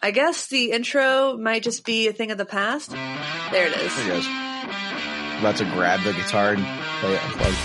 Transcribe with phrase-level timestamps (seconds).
[0.00, 2.90] I guess the intro might just be a thing of the past.
[2.90, 3.96] There it is.
[3.96, 4.26] There he goes.
[5.40, 6.64] About to grab the guitar and
[7.00, 7.56] play it unplugged.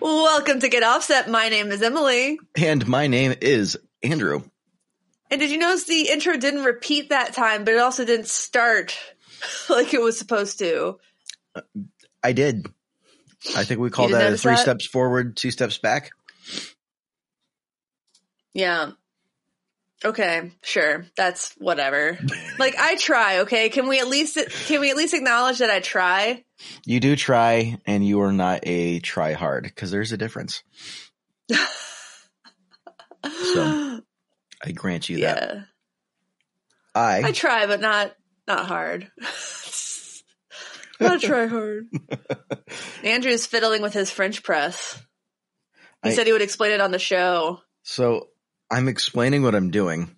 [0.00, 1.28] Welcome to Get Offset.
[1.28, 2.38] My name is Emily.
[2.56, 4.42] And my name is Andrew.
[5.30, 8.98] And did you notice the intro didn't repeat that time, but it also didn't start
[9.68, 10.98] like it was supposed to?
[12.22, 12.68] I did.
[13.56, 14.60] I think we call that a three that?
[14.60, 16.10] steps forward, two steps back.
[18.54, 18.90] Yeah.
[20.04, 21.06] Okay, sure.
[21.16, 22.18] That's whatever.
[22.58, 23.68] like I try, okay?
[23.68, 26.44] Can we at least can we at least acknowledge that I try?
[26.84, 30.62] You do try, and you are not a try hard because there's a difference.
[33.24, 34.00] So,
[34.62, 35.66] I grant you that.
[36.94, 38.14] I, I try, but not
[38.46, 39.10] not hard.
[41.00, 41.86] not try hard.
[43.04, 45.00] Andrew's fiddling with his French press.
[46.02, 47.60] He I- said he would explain it on the show.
[47.82, 48.28] So
[48.70, 50.14] I'm explaining what I'm doing.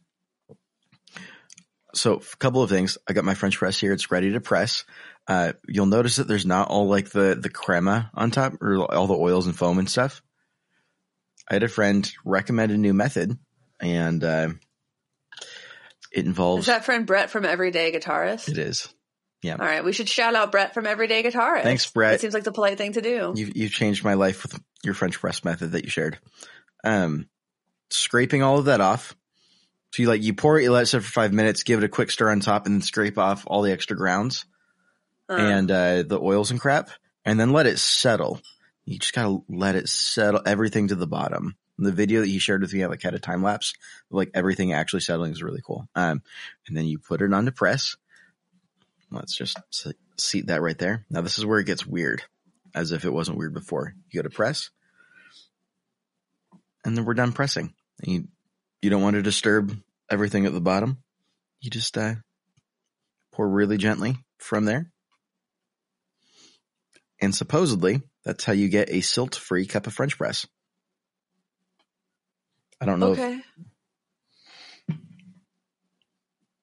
[1.95, 2.99] So a couple of things.
[3.09, 3.93] I got my French press here.
[3.93, 4.85] It's ready to press.
[5.27, 9.07] Uh, you'll notice that there's not all like the, the crema on top or all
[9.07, 10.23] the oils and foam and stuff.
[11.49, 13.37] I had a friend recommend a new method
[13.81, 14.49] and, uh,
[16.13, 18.49] it Is involves, that friend Brett from Everyday Guitarist?
[18.49, 18.89] it is.
[19.45, 21.63] All right, we should shout out Brett from Everyday Guitarist.
[21.63, 22.15] Thanks, Brett.
[22.15, 23.33] It seems like the polite thing to do.
[23.35, 26.19] You've, you've changed my life with your French press method that you shared.
[26.85, 27.29] Um,
[27.91, 29.17] scraping all of that off.
[29.93, 31.85] So you like, you pour it, you let it sit for five minutes, give it
[31.85, 34.45] a quick stir on top and then scrape off all the extra grounds
[35.29, 36.91] Uh, and, uh, the oils and crap
[37.25, 38.41] and then let it settle.
[38.85, 41.57] You just gotta let it settle everything to the bottom.
[41.79, 43.75] The video that he shared with me, I like had a time lapse,
[44.11, 45.89] like everything actually settling is really cool.
[45.95, 46.23] Um,
[46.69, 47.97] and then you put it on to press.
[49.11, 51.05] Let's just se- seat that right there.
[51.11, 52.23] Now this is where it gets weird,
[52.75, 53.95] as if it wasn't weird before.
[54.11, 54.71] You go to press,
[56.85, 57.75] and then we're done pressing.
[58.03, 58.29] And you
[58.83, 59.77] you don't want to disturb
[60.09, 60.99] everything at the bottom.
[61.61, 62.15] You just uh,
[63.33, 64.91] pour really gently from there,
[67.21, 70.47] and supposedly that's how you get a silt-free cup of French press.
[72.81, 73.13] I don't know.
[73.13, 73.41] If, okay.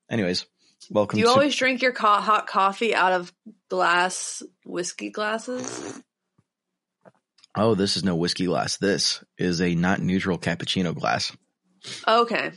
[0.09, 0.45] anyways,
[0.89, 1.17] welcome.
[1.17, 3.33] Do you to, always drink your co- hot coffee out of
[3.69, 6.01] glass whiskey glasses?
[7.57, 8.77] oh, this is no whiskey glass.
[8.77, 11.35] This is a not neutral cappuccino glass.
[12.07, 12.51] Okay.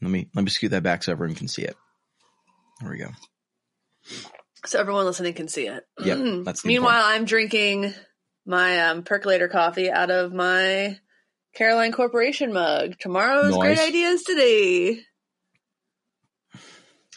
[0.00, 1.76] Let me let me scoot that back so everyone can see it.
[2.80, 3.10] There we go.
[4.66, 5.84] So everyone listening can see it.
[5.98, 7.94] The Meanwhile, I'm drinking
[8.46, 10.98] my um, percolator coffee out of my
[11.54, 12.98] Caroline Corporation mug.
[12.98, 15.00] Tomorrow's great ideas today.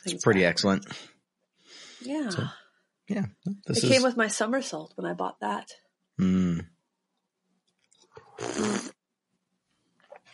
[0.05, 0.85] It's pretty excellent.
[2.01, 2.29] Yeah.
[2.29, 2.43] So,
[3.07, 3.25] Yeah,
[3.67, 3.89] this it is.
[3.89, 5.71] came with my somersault when I bought that.
[6.19, 6.65] Mm,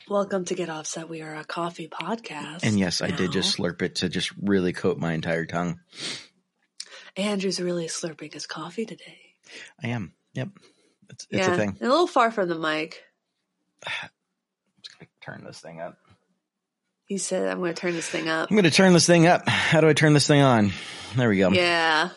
[0.10, 1.10] Welcome to Get Offset.
[1.10, 2.60] We are a coffee podcast.
[2.64, 5.80] and yes, I did just slurp it to just really coat my entire tongue.
[7.18, 9.18] Andrew's really slurping his coffee today.
[9.84, 10.14] I am.
[10.34, 10.50] Yep,
[11.10, 11.78] it's it's yeah, a thing.
[11.82, 13.04] a little far from the mic.
[13.86, 14.10] I'm
[14.82, 15.98] just gonna turn this thing up.
[17.08, 19.48] He said, "I'm going to turn this thing up." I'm gonna turn this thing up.
[19.48, 20.72] How do I turn this thing on?
[21.16, 21.50] There we go.
[21.52, 22.10] Yeah.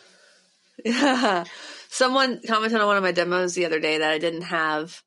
[0.85, 1.45] Yeah.
[1.89, 5.03] Someone commented on one of my demos the other day that I didn't have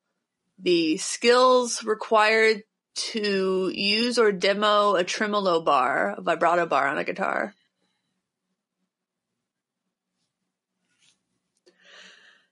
[0.58, 2.62] the skills required
[2.94, 7.54] to use or demo a tremolo bar, a vibrato bar on a guitar.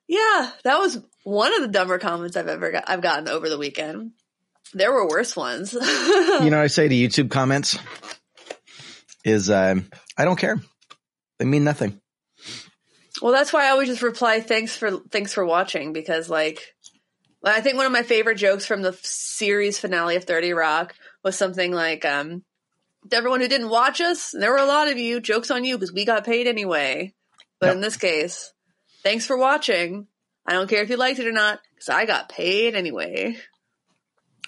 [0.09, 3.59] Yeah, that was one of the dumber comments I've ever got, I've gotten over the
[3.59, 4.13] weekend.
[4.75, 5.73] There were worse ones.
[6.43, 7.79] You know, what I say to YouTube comments
[9.25, 10.61] is, um, I don't care.
[11.39, 12.01] They mean nothing.
[13.21, 16.61] Well, that's why I always just reply thanks for thanks for watching because like
[17.45, 21.37] I think one of my favorite jokes from the series finale of 30 Rock was
[21.37, 22.43] something like um
[23.11, 25.77] to everyone who didn't watch us, there were a lot of you, jokes on you
[25.77, 27.13] because we got paid anyway.
[27.61, 27.75] But Yep.
[27.77, 28.53] in this case,
[29.05, 30.07] thanks for watching.
[30.47, 33.37] I don't care if you liked it or not cuz I got paid anyway.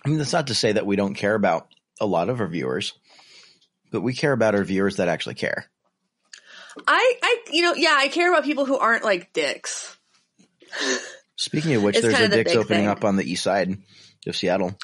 [0.05, 1.69] I mean, that's not to say that we don't care about
[2.01, 2.93] a lot of our viewers,
[3.91, 5.67] but we care about our viewers that actually care.
[6.87, 9.97] I I you know, yeah, I care about people who aren't like dicks.
[11.37, 12.89] Speaking of which, It's there's a the Dick's opening thing.
[12.89, 13.77] up on the east side
[14.27, 14.77] of Seattle.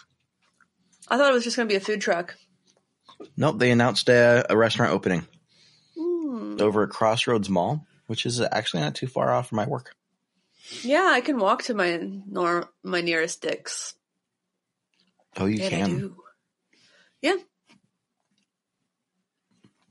[1.09, 2.37] I thought it was just going to be a food truck.
[3.37, 5.27] Nope, they announced a, a restaurant opening
[5.99, 6.57] Hmm.
[6.61, 9.95] over at Crossroads Mall, which is actually not too far off from my work.
[10.83, 13.95] Yeah, I can walk to my nor my nearest Dick's.
[15.37, 15.99] Oh, you And can.
[15.99, 16.17] do.
[17.23, 17.37] Yeah.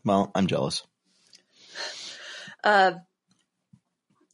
[0.05, 0.83] Well, I'm jealous.
[2.63, 2.93] Uh,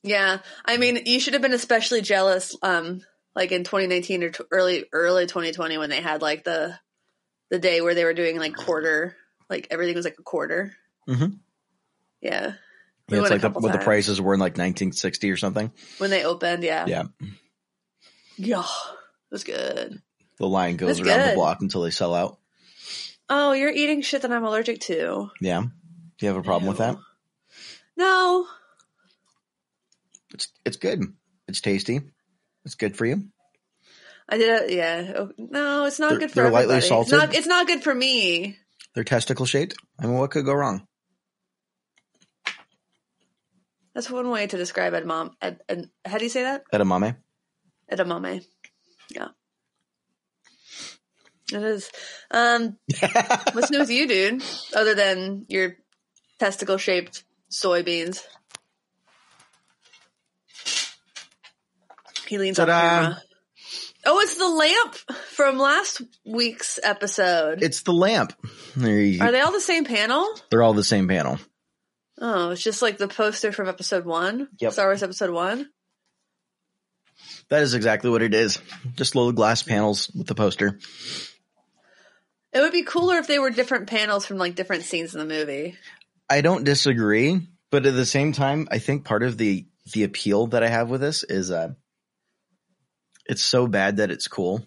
[0.04, 3.02] Yeah, I mean, you should have been especially jealous, um,
[3.36, 6.78] like in 2019 or t- early early 2020 when they had like the
[7.50, 9.16] the day where they were doing like quarter,
[9.50, 10.74] like everything was like a quarter.
[11.10, 11.36] Mm-hmm.
[12.22, 12.54] Yeah,
[13.10, 15.72] We Yeah, it's like the, what the prices were in like 1960 or something.
[15.98, 16.64] when they opened.
[16.64, 17.04] Yeah, Yeah.
[18.38, 20.02] yeah, it was good.
[20.38, 22.38] The line goes That's around the block until they sell out.
[23.30, 25.30] Oh, you're eating shit that I'm allergic to.
[25.42, 25.62] Yeah.
[25.62, 26.98] Do you have a problem with that?
[27.98, 28.46] No,
[30.34, 31.02] It's it's good.
[31.48, 32.02] It's tasty.
[32.66, 33.30] It's good for you.
[34.28, 34.76] I did it.
[34.76, 36.88] Yeah, Oh, no, it's not They're- good for they're lightly everybody.
[36.88, 37.14] salted?
[37.14, 37.36] It's not.
[37.36, 38.58] It's not good for me.
[38.94, 39.76] They're testicle shaped.
[40.00, 40.88] I mean, what could go wrong?
[43.94, 45.32] That's one way to describe edamame.
[45.42, 46.64] Ed, ed, how do you say that?
[46.74, 47.16] Edamame.
[47.92, 48.46] Edamame.
[49.10, 49.30] Yeah.
[51.54, 51.92] It is.
[52.32, 52.78] Um,
[53.54, 54.44] what's new with you, dude?
[54.76, 55.76] Other than your
[56.40, 58.24] testicle shaped soybeans.
[62.28, 62.80] He leans on Ta-da.
[63.04, 63.22] camera.
[64.08, 64.96] Oh, it's the lamp
[65.34, 67.64] from last week's episode.
[67.64, 68.34] It's the lamp.
[68.76, 70.28] You Are they all the same panel?
[70.50, 71.40] They're all the same panel.
[72.20, 74.48] Oh, it's just like the poster from episode one.
[74.60, 74.74] Yep.
[74.74, 75.70] Star Wars episode one.
[77.50, 78.60] That is exactly what it is.
[78.96, 80.80] Just little glass panels with the poster.
[82.56, 85.26] It would be cooler if they were different panels from like different scenes in the
[85.26, 85.76] movie.
[86.30, 90.48] I don't disagree, but at the same time, I think part of the the appeal
[90.48, 91.74] that I have with this is uh
[93.26, 94.66] it's so bad that it's cool.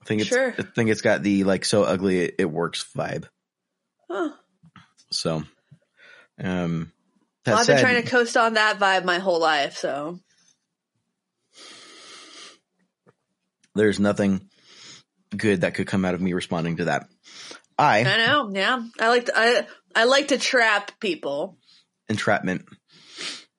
[0.00, 0.54] I think it's Sure.
[0.56, 3.24] I think it's got the like so ugly it, it works vibe.
[4.08, 4.30] Huh.
[5.10, 5.42] So
[6.40, 6.92] um
[7.44, 10.20] I've said, been trying to coast on that vibe my whole life, so
[13.74, 14.48] there's nothing
[15.36, 17.08] good that could come out of me responding to that.
[17.78, 18.50] I I know.
[18.52, 21.56] Yeah, I like to, I I like to trap people.
[22.08, 22.64] entrapment.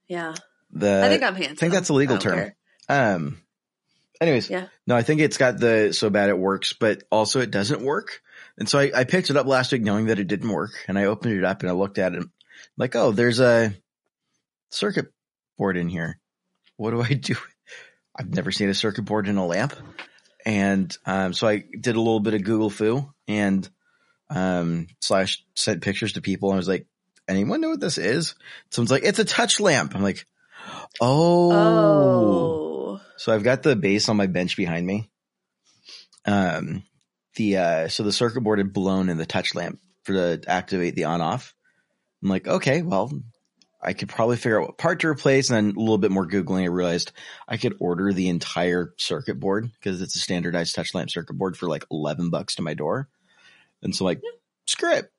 [0.08, 0.34] Yeah,
[0.72, 1.54] The I think I'm handsome.
[1.54, 2.36] I think that's a legal term.
[2.36, 2.56] care.
[2.90, 3.42] Um.
[4.22, 4.68] Anyways, Yeah.
[4.86, 8.22] no, I think it's got the so bad it works, but also it doesn't work.
[8.58, 11.00] And so I, I picked it up last week knowing that it didn't work, and
[11.00, 12.24] I opened it up and I looked at it,
[12.78, 13.74] like, oh, there's a
[14.72, 15.08] circuit
[15.58, 16.20] board in here.
[16.76, 17.36] What do I do?
[18.20, 19.74] I've never seen a circuit board in a lamp,
[20.50, 23.70] and um, so I did a little bit of Google foo and
[24.32, 26.50] um, slash sent pictures to people.
[26.50, 26.88] And I was like,
[27.28, 28.34] anyone know what this is?
[28.72, 29.94] Someone's like, it's a touch lamp.
[29.94, 30.26] I'm like,
[31.00, 31.52] oh.
[31.52, 35.12] Oh, So I've got the base on my bench behind me.
[36.26, 36.82] Um,
[37.36, 40.96] the uh, so the circuit board had blown in the touch lamp for to activate
[40.96, 41.54] the on off.
[42.24, 43.12] I'm like, okay, well,
[43.82, 46.28] I could probably figure out what part to replace, and then a little bit more
[46.28, 47.12] googling, I realized
[47.48, 51.56] I could order the entire circuit board because it's a standardized touch lamp circuit board
[51.56, 53.08] for like eleven bucks to my door.
[53.82, 54.22] And so, like,
[54.68, 55.12] screw it.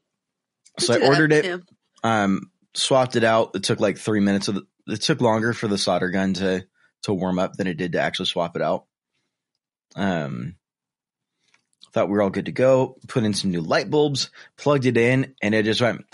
[0.78, 1.58] So I ordered it Yeah.
[2.04, 5.66] um swapped it out it took like three minutes of the, it took longer for
[5.66, 6.64] the solder gun to
[7.02, 8.84] to warm up than it did to actually swap it out
[9.96, 10.54] um
[11.92, 14.96] thought we were all good to go put in some new light bulbs plugged it
[14.96, 16.08] in and it just went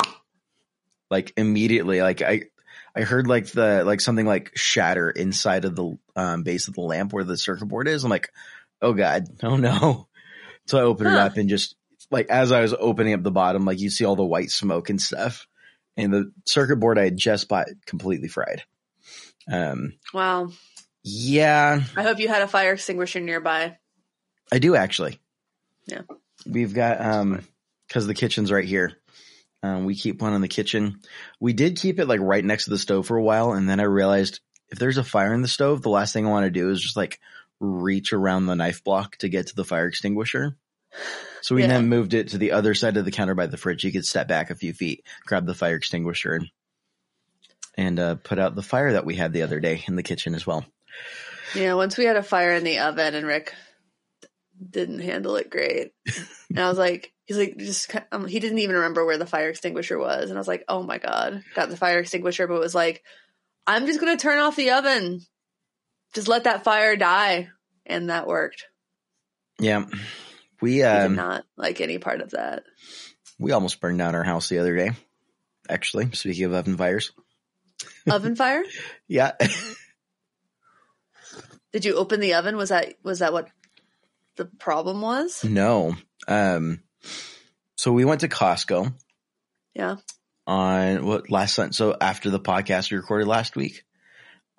[1.10, 2.42] like immediately like i
[2.94, 6.80] i heard like the like something like shatter inside of the um base of the
[6.80, 8.30] lamp where the circuit board is i'm like
[8.82, 10.08] oh god oh no
[10.66, 11.76] so i opened it up and just
[12.10, 14.90] like as i was opening up the bottom like you see all the white smoke
[14.90, 15.46] and stuff
[15.98, 18.62] and the circuit board I had just bought completely fried.
[19.50, 20.50] Um, Wow.
[21.02, 23.78] yeah, I hope you had a fire extinguisher nearby.
[24.52, 25.18] I do actually.
[25.86, 26.02] Yeah.
[26.44, 27.40] We've got, um,
[27.88, 28.92] cause the kitchen's right here.
[29.66, 31.00] Um, we keep one in the kitchen.
[31.40, 33.52] We did keep it like right next to the stove for a while.
[33.52, 36.30] And then I realized if there's a fire in the stove, the last thing I
[36.30, 37.18] want to do is just like
[37.60, 40.56] reach around the knife block to get to the fire extinguisher.
[41.42, 41.68] So we Yeah.
[41.68, 43.84] then moved it to the other side of the counter by the fridge.
[43.84, 46.50] You could step back a few feet, grab the fire extinguisher, and,
[47.76, 50.34] and uh, put out the fire that we had the other day in the kitchen
[50.34, 50.64] as well.
[51.54, 53.54] Yeah, once we had a fire in the oven and Rick
[54.70, 55.92] didn't handle it great.
[56.56, 59.50] and I was like, he's like, just, um, he didn't even remember where the fire
[59.50, 60.30] extinguisher was.
[60.30, 63.02] And I was like, oh my God, got the fire extinguisher, but was like,
[63.66, 65.20] I'm just going to turn off the oven.
[66.14, 67.48] Just let that fire die.
[67.84, 68.64] And that worked.
[69.60, 69.84] Yeah,
[70.60, 72.64] we He did um, not like any part of that.
[73.38, 74.90] we almost burned down our house the other day.
[75.68, 77.12] Actually, speaking of oven fires,
[78.10, 78.62] oven fire?
[79.08, 79.32] yeah,
[81.72, 82.56] Did you open the oven?
[82.56, 83.48] Was that, was that what
[84.36, 85.44] the problem was?
[85.44, 85.96] no.
[86.28, 86.82] Um,
[87.76, 88.92] so we went to Costco
[89.74, 89.96] Yeah.
[90.46, 91.72] on what last Sunday.
[91.72, 93.84] So after the podcast we recorded last week,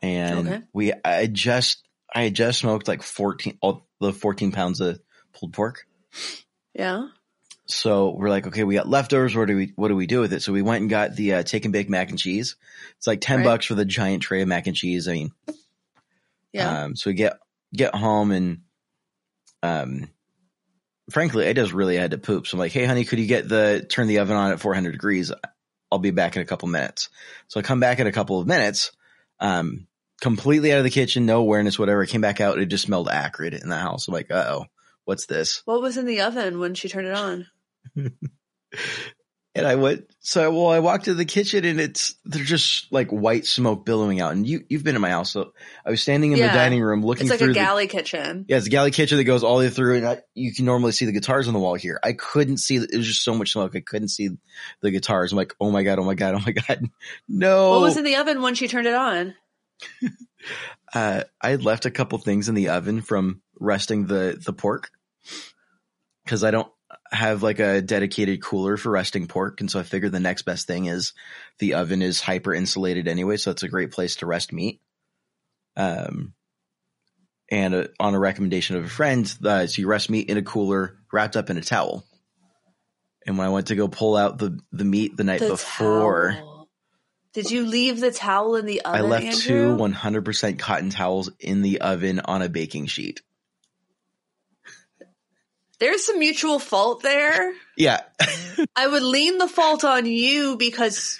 [0.01, 0.61] and Okay.
[0.73, 4.99] we I just I had just smoked like fourteen all the fourteen pounds of
[5.33, 5.85] pulled pork.
[6.73, 7.07] Yeah.
[7.69, 9.35] so we're like, okay, we got leftovers.
[9.35, 10.41] What do we what do we do with it?
[10.41, 12.55] So we went and got the uh, take and bake mac and cheese.
[12.97, 13.45] It's like ten Right.
[13.45, 15.07] bucks for the giant tray of mac and cheese.
[15.07, 15.31] I mean,
[16.53, 16.83] Yeah.
[16.83, 17.39] um, so we get
[17.73, 18.61] get home and
[19.63, 20.07] um,
[21.09, 22.47] frankly, I just really had to poop.
[22.47, 24.91] So I'm like, hey, honey, could you get the turn the oven on at 400
[24.91, 25.31] degrees?
[25.91, 27.09] I'll be back in a couple minutes.
[27.47, 28.91] So I come back in a couple of minutes.
[29.39, 29.87] Um,
[30.21, 32.03] completely out of the kitchen, no awareness, whatever.
[32.03, 32.59] I came back out.
[32.59, 34.07] It just smelled acrid in the house.
[34.07, 34.65] I'm like, uh oh,
[35.05, 35.61] what's this?
[35.65, 37.47] what was in the oven when she turned it on?
[39.57, 43.09] And I went, so well, I walked to the kitchen and it's there's just like
[43.09, 44.33] white smoke billowing out.
[44.33, 45.53] And you you've been in my house, so
[45.85, 46.47] I was standing in Yeah.
[46.49, 48.45] the dining room looking It's like through a the galley kitchen.
[48.47, 50.65] yeah, it's a galley kitchen that goes all the way through, and I, you can
[50.65, 51.99] normally see the guitars on the wall here.
[52.03, 53.75] I couldn't see; it was just so much smoke.
[53.75, 54.29] I couldn't see
[54.81, 55.31] the guitars.
[55.31, 56.89] I'm like, oh my god, oh my god, oh my god,
[57.27, 57.71] no!
[57.71, 59.33] What was in the oven when she turned it on?
[60.93, 64.91] uh, I had left a couple things in the oven from resting the the pork
[66.23, 66.71] because I don't
[67.11, 70.67] have like a dedicated cooler for resting pork, and so I figured the next best
[70.67, 71.13] thing is
[71.59, 74.81] the oven is hyper insulated anyway, so it's a great place to rest meat.
[75.75, 76.33] Um,
[77.49, 80.41] and uh, on a recommendation of a friend, uh, so you rest meat in a
[80.41, 82.05] cooler wrapped up in a towel.
[83.25, 86.31] And when I went to go pull out the the meat the night The before,
[86.31, 86.69] towel.
[87.33, 88.99] Did you leave the towel in the oven?
[88.99, 89.77] I left Andrew?
[89.77, 93.21] two 100% cotton towels in the oven on a baking sheet.
[95.79, 97.53] There's some mutual fault there.
[97.75, 98.01] Yeah.
[98.75, 101.19] I would lean the fault on you because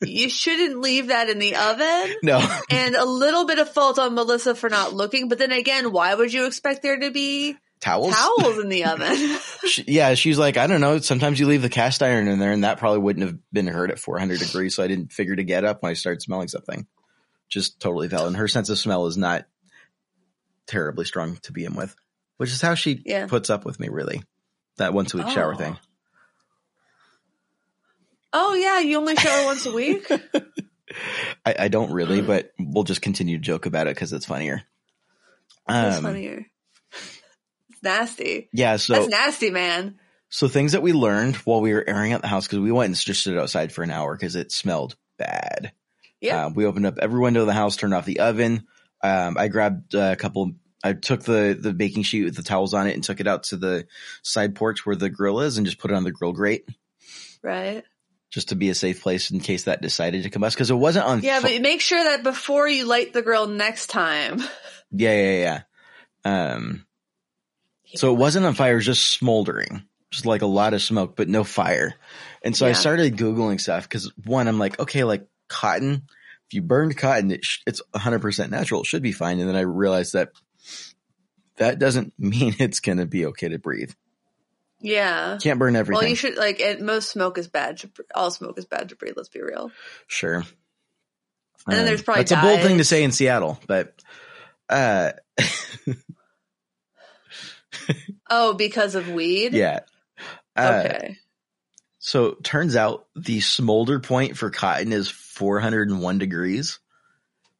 [0.00, 2.16] you shouldn't leave that in the oven.
[2.22, 2.40] no.
[2.70, 5.28] And a little bit of fault on Melissa for not looking.
[5.28, 8.14] But then again, why would you expect there to be Towels?
[8.14, 9.38] towels in the oven?
[9.68, 10.98] She- yeah, she's like, I don't know.
[10.98, 13.90] Sometimes you leave the cast iron in there, and that probably wouldn't have been hurt
[13.92, 14.74] at 400 degrees.
[14.74, 16.86] So I didn't figure to get up when I started smelling something.
[17.48, 18.28] Just totally valid.
[18.28, 19.46] And her sense of smell is not
[20.66, 21.94] terribly strong to begin with,
[22.36, 23.26] which is how she Yeah.
[23.26, 24.22] puts up with me, really.
[24.78, 25.58] That once a week shower Oh.
[25.58, 25.76] thing.
[28.32, 30.10] oh, yeah, you only shower once a week?
[31.46, 34.62] I, I don't really, but we'll just continue to joke about it because it's funnier.
[35.68, 36.46] That's Um, funnier.
[37.70, 38.48] It's nasty.
[38.52, 39.98] Yeah, so That's nasty, man.
[40.28, 42.86] So things that we learned while we were airing out the house because we went
[42.88, 45.72] and just stood outside for an hour because it smelled bad.
[46.20, 46.46] Yeah.
[46.46, 48.66] Uh, we opened up every window of the house, turned off the oven.
[49.02, 50.52] Um, I grabbed a couple.
[50.84, 53.44] I took the the baking sheet with the towels on it and took it out
[53.44, 53.86] to the
[54.22, 56.68] side porch where the grill is and just put it on the grill grate
[57.42, 57.84] Right.
[58.30, 61.06] just to be a safe place in case that decided to combust because it wasn't
[61.06, 61.20] on.
[61.22, 64.40] Yeah, fu- but make sure that before you light the grill next time.
[64.90, 65.62] yeah, yeah,
[66.24, 66.52] yeah.
[66.54, 66.86] Um,
[67.94, 71.14] so it wasn't on fire; it was just smoldering, just like a lot of smoke,
[71.16, 71.94] but no fire.
[72.42, 76.02] And so I started googling stuff because one, I'm like, okay, like cotton.
[76.48, 78.82] If you burned cotton, it sh- it's 100 percent natural.
[78.82, 79.38] It should be fine.
[79.40, 80.30] And then I realized that
[81.56, 83.92] that doesn't mean it's going to be okay to breathe.
[84.80, 85.38] Yeah.
[85.40, 86.00] Can't burn everything.
[86.00, 87.78] Well, you should like it, most smoke is bad.
[87.78, 89.14] To, all smoke is bad to breathe.
[89.16, 89.70] Let's be real.
[90.08, 90.44] Sure.
[91.66, 93.94] And then there's probably it's a bold thing to say in Seattle, but
[94.68, 95.12] uh,
[98.30, 99.52] Oh, because of weed.
[99.52, 99.80] yeah.
[100.56, 101.16] Uh, Okay.
[101.98, 106.80] So turns out the smolder point for cotton is 401 degrees.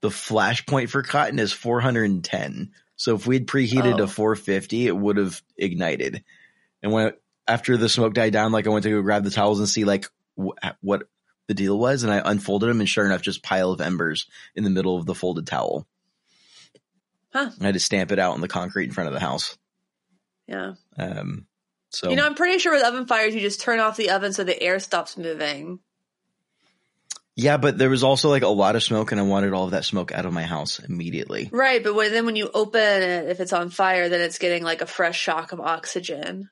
[0.00, 2.73] The flash point for cotton is 410.
[3.02, 3.97] So if we'd preheated Oh.
[3.97, 6.23] to 450, it would have ignited.
[6.85, 7.14] And when
[7.49, 9.85] after the smoke died down, like I went to go grab the towels and see
[9.85, 10.06] like
[10.40, 11.09] wh- what
[11.49, 14.62] the deal was, and I unfolded them, and sure enough, just pile of embers in
[14.62, 15.85] the middle of the folded towel.
[17.32, 17.50] Huh.
[17.61, 19.59] I had to stamp it out on the concrete in front of the house.
[20.47, 20.75] Yeah.
[20.97, 21.49] Um,
[21.90, 24.32] so You know, I'm pretty sure with oven fires, you just turn off the oven
[24.32, 25.80] so the air stops moving.
[27.35, 29.71] Yeah, but there was also like a lot of smoke, and I wanted all of
[29.71, 31.49] that smoke out of my house immediately.
[31.51, 34.62] Right, but when, then when you open it, if it's on fire, then it's getting
[34.62, 36.51] like a fresh shock of oxygen.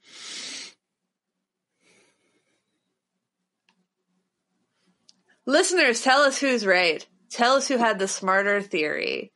[5.45, 7.07] Listeners, tell us who's right.
[7.31, 9.33] Tell us who had the smarter theory.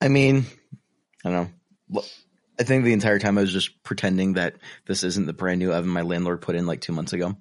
[0.00, 0.46] I mean,
[1.24, 1.52] I don't
[1.92, 2.02] know.
[2.58, 5.72] I think the entire time I was just pretending that this isn't the brand new
[5.72, 7.36] oven my landlord put in like two months ago.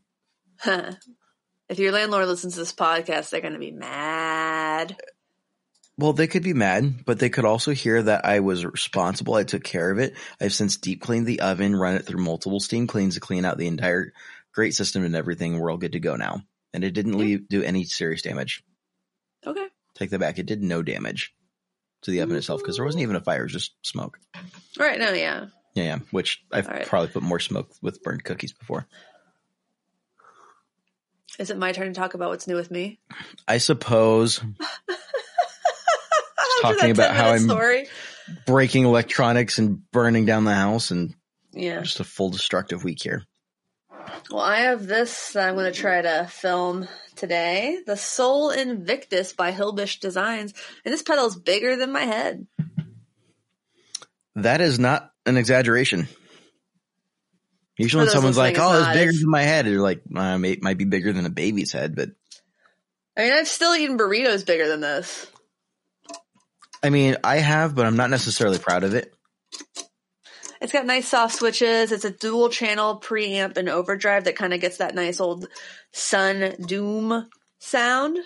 [0.60, 0.94] Huh.
[1.68, 4.96] If your landlord listens to this podcast, they're going to be mad.
[5.98, 9.36] Well, they could be mad, but they could also hear that I was responsible.
[9.36, 10.14] I took care of it.
[10.42, 13.58] I've since deep cleaned the oven, run it through multiple steam cleans to clean out
[13.58, 14.12] the entire
[14.54, 15.58] grate system and everything.
[15.58, 16.42] We're all good to go now.
[16.74, 18.62] And it didn't leave, do any serious damage.
[19.48, 19.68] Okay.
[19.96, 20.38] Take that back.
[20.38, 21.34] It did no damage
[22.02, 23.42] to the oven itself because there wasn't even a fire.
[23.42, 24.20] It was just smoke.
[24.78, 25.00] Right.
[25.00, 25.46] No, yeah.
[25.76, 26.00] Yeah, yeah.
[26.12, 26.86] Which I've right.
[26.86, 28.86] probably put more smoke with burned cookies before.
[31.40, 33.00] Is it my turn to talk about what's new with me?
[33.48, 34.42] I suppose
[36.62, 37.88] Talking about how I'm- story.
[38.46, 41.14] breaking electronics and burning down the house and
[41.52, 41.82] Yeah.
[41.82, 43.24] just a full destructive week here.
[44.32, 47.80] Well, I have this that I'm going to try to film today.
[47.86, 50.54] The Sol Invictus by Hilbish Designs.
[50.84, 52.48] And this pedal is bigger than my head.
[54.36, 56.08] That is not an exaggeration.
[57.78, 60.78] Usually when someone's like, oh, it's bigger than my head, you're like, uh, it might
[60.78, 62.10] be bigger than a baby's head, but
[63.18, 65.28] I mean, I've still eaten burritos bigger than this.
[66.84, 69.14] I mean, I have, but I'm not necessarily proud of it.
[70.62, 71.92] It's got nice soft switches.
[71.92, 75.48] It's a dual channel preamp and overdrive that kind of gets that nice old
[75.92, 77.30] Sunn Doom
[77.60, 78.18] sound.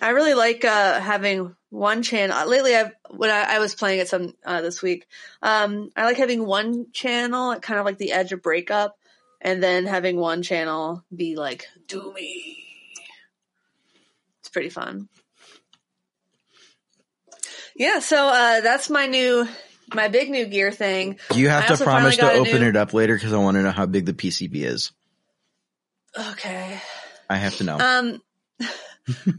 [0.00, 2.48] I really like uh, having one channel.
[2.48, 5.06] Lately, I've when I, I was playing it some uh, this week,
[5.42, 8.96] um, I like having one channel at kind of like the edge of breakup,
[9.40, 12.58] and then having one channel be like doomy.
[14.40, 15.08] It's pretty fun.
[17.76, 19.48] Yeah, so uh, that's my new,
[19.92, 21.18] my big new gear thing.
[21.34, 23.32] You have I to promise to finally got a open new- it up later because
[23.32, 24.92] I want to know how big the PCB is.
[26.16, 26.80] Okay.
[27.28, 27.78] I have to know.
[27.78, 28.22] Um,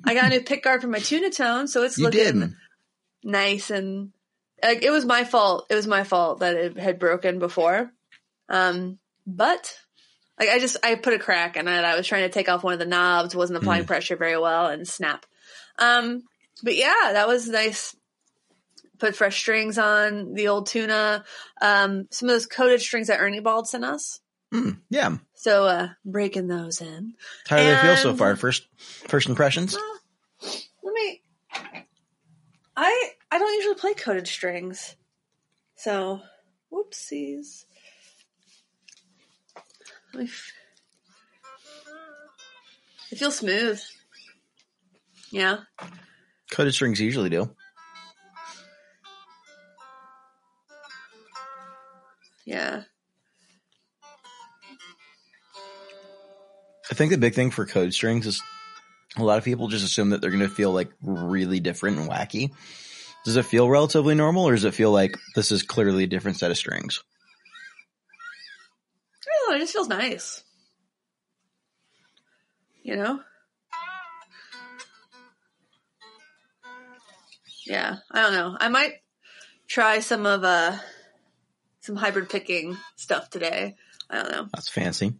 [0.03, 2.53] I got a new pick guard for my tuna tone, so it's you looking did.
[3.23, 4.11] nice and
[4.63, 5.67] like it was my fault.
[5.69, 7.91] It was my fault that it had broken before.
[8.49, 9.75] Um, but
[10.39, 11.85] like I just I put a crack in it.
[11.85, 14.67] I was trying to take off one of the knobs, wasn't applying pressure very well,
[14.67, 15.25] and snap.
[15.79, 16.23] Um,
[16.63, 17.95] but yeah, that was nice.
[18.97, 21.25] Put fresh strings on the old tuna.
[21.61, 24.21] Um, some of those coated strings that Ernie Ball sent us.
[24.55, 25.17] Mm, yeah.
[25.33, 27.13] So uh breaking those in.
[27.47, 28.35] How do they feel so far?
[28.37, 29.77] First, first impressions.
[30.83, 31.21] Let me.
[32.77, 34.95] I I don't usually play coated strings,
[35.75, 36.21] so
[36.71, 37.65] whoopsies.
[40.13, 40.53] Let me f-
[43.11, 43.81] It feels smooth.
[45.31, 45.59] Yeah.
[46.51, 47.49] Coated strings usually do.
[52.45, 52.83] Yeah.
[56.91, 58.41] I think the big thing for code strings is
[59.17, 62.09] a lot of people just assume that they're going to feel like really different and
[62.09, 62.51] wacky.
[63.23, 66.37] Does it feel relatively normal or does it feel like this is clearly a different
[66.37, 67.03] set of strings?
[69.23, 70.43] I don't know, it just feels nice.
[72.83, 73.19] You know?
[77.65, 78.55] Yeah, I don't know.
[78.59, 79.01] I might
[79.67, 80.77] try some of uh
[81.79, 83.75] some hybrid picking stuff today.
[84.07, 84.47] I don't know.
[84.53, 85.13] That's fancy.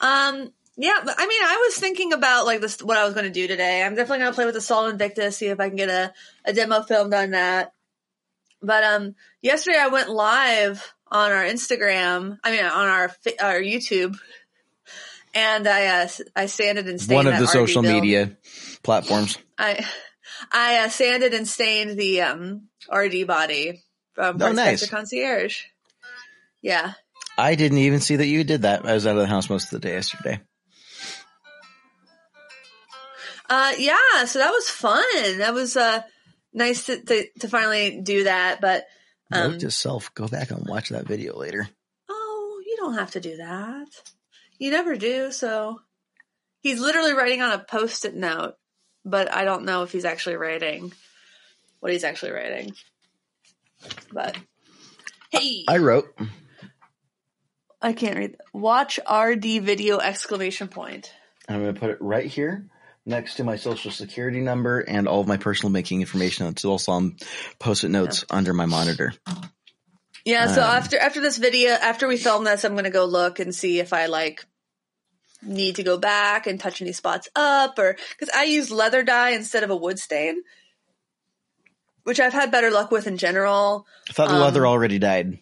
[0.00, 3.26] Um yeah, but I mean, I was thinking about like this what I was going
[3.26, 3.82] to do today.
[3.82, 6.12] I'm definitely going to play with the Sol Invictus, see if I can get a
[6.44, 7.72] a demo filmed on that.
[8.62, 13.10] But um yesterday I went live on our Instagram, I mean on our
[13.42, 14.16] our YouTube
[15.34, 18.36] and I uh, I sanded and stained One of the social media
[18.82, 19.38] platforms.
[19.58, 19.84] I
[20.50, 23.82] I uh, sanded and stained the um RD body
[24.14, 24.88] from Oh, nice.
[24.88, 25.64] Concierge.
[26.62, 26.94] Yeah.
[27.40, 28.84] I didn't even see that you did that.
[28.86, 30.40] I was out of the house most of the day yesterday.
[33.48, 35.38] Uh, yeah, so that was fun.
[35.38, 36.02] That was uh
[36.52, 38.60] nice to to, to finally do that.
[38.60, 38.84] But
[39.32, 41.68] um, Note to self, go back and watch that video later.
[42.08, 43.86] oh, you don't have to do that.
[44.58, 45.32] You never do.
[45.32, 45.80] So
[46.60, 48.54] he's literally writing on a post-it note,
[49.04, 50.92] but I don't know if he's actually writing
[51.80, 52.72] what he's actually writing.
[54.12, 54.36] But
[55.32, 56.06] hey, I wrote,
[57.82, 58.36] I can't read.
[58.52, 61.12] Watch RD video exclamation point.
[61.48, 62.66] I'm going to put it right here
[63.06, 66.46] next to my social security number and all of my personal banking information.
[66.48, 67.16] It's also on
[67.58, 69.12] post-it notes under my monitor.
[70.24, 73.40] Yeah, so Um, after after this video, after we film this, I'm gonna go look
[73.40, 74.44] and see if I like
[75.42, 79.30] need to go back and touch any spots up, or because I use leather dye
[79.30, 80.42] instead of a wood stain,
[82.04, 83.86] which I've had better luck with in general.
[84.10, 85.38] I thought the Um, leather already died.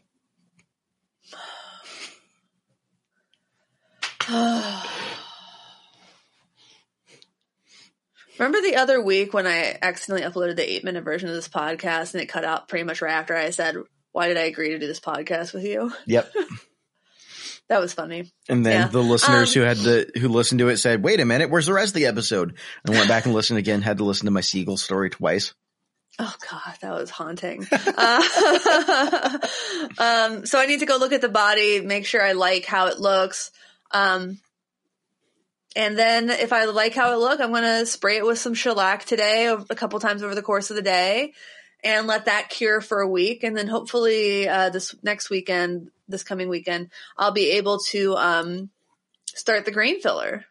[8.38, 12.14] Remember the other week when I accidentally uploaded the eight minute version of this podcast
[12.14, 13.76] and it cut out pretty much right after I said,
[14.12, 16.32] "Why did I agree to do this podcast with you?" Yep.
[17.68, 18.32] That was funny.
[18.48, 18.88] And then Yeah.
[18.88, 21.66] the listeners Um, who had the who listened to it said, "Wait a minute, where's
[21.66, 23.82] the rest of the episode?" And went back and listened again.
[23.82, 25.52] Had to listen to my seagull story twice.
[26.18, 27.66] Oh god, that was haunting.
[27.70, 29.38] uh,
[29.98, 32.86] um, so I need to go look at the body, make sure I like how
[32.86, 33.50] it looks.
[33.90, 34.38] Um,
[35.76, 38.54] and then if I like how it look, I'm going to spray it with some
[38.54, 41.32] shellac today a couple times over the course of the day
[41.84, 43.44] and let that cure for a week.
[43.44, 48.70] And then hopefully, uh, this next weekend, this coming weekend, I'll be able to, um,
[49.34, 50.44] start the grain filler.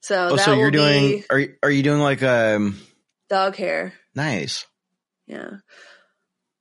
[0.00, 2.80] So Oh, so you're doing are are you doing like um
[3.28, 3.92] dog hair.
[4.14, 4.66] nice?
[5.26, 5.58] Yeah.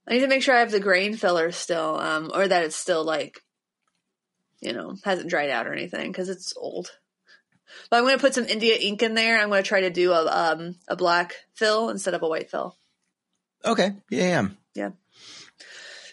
[0.07, 2.75] I need to make sure I have the grain filler still, um, or that it's
[2.75, 3.41] still like,
[4.61, 6.89] you know, hasn't dried out or anything because it's old.
[7.89, 9.37] But I'm going to put some India ink in there.
[9.39, 12.49] I'm going to try to do a um, a black fill instead of a white
[12.49, 12.75] fill.
[13.65, 13.91] Okay.
[14.09, 14.19] Yeah.
[14.19, 14.47] Yeah.
[14.73, 14.89] Yeah.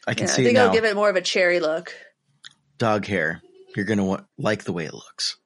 [0.06, 0.58] I can Yeah, see I think.
[0.58, 1.92] I'll give it more of a cherry look.
[2.78, 3.40] Dog hair.
[3.76, 5.36] You're gonna want, like the way it looks.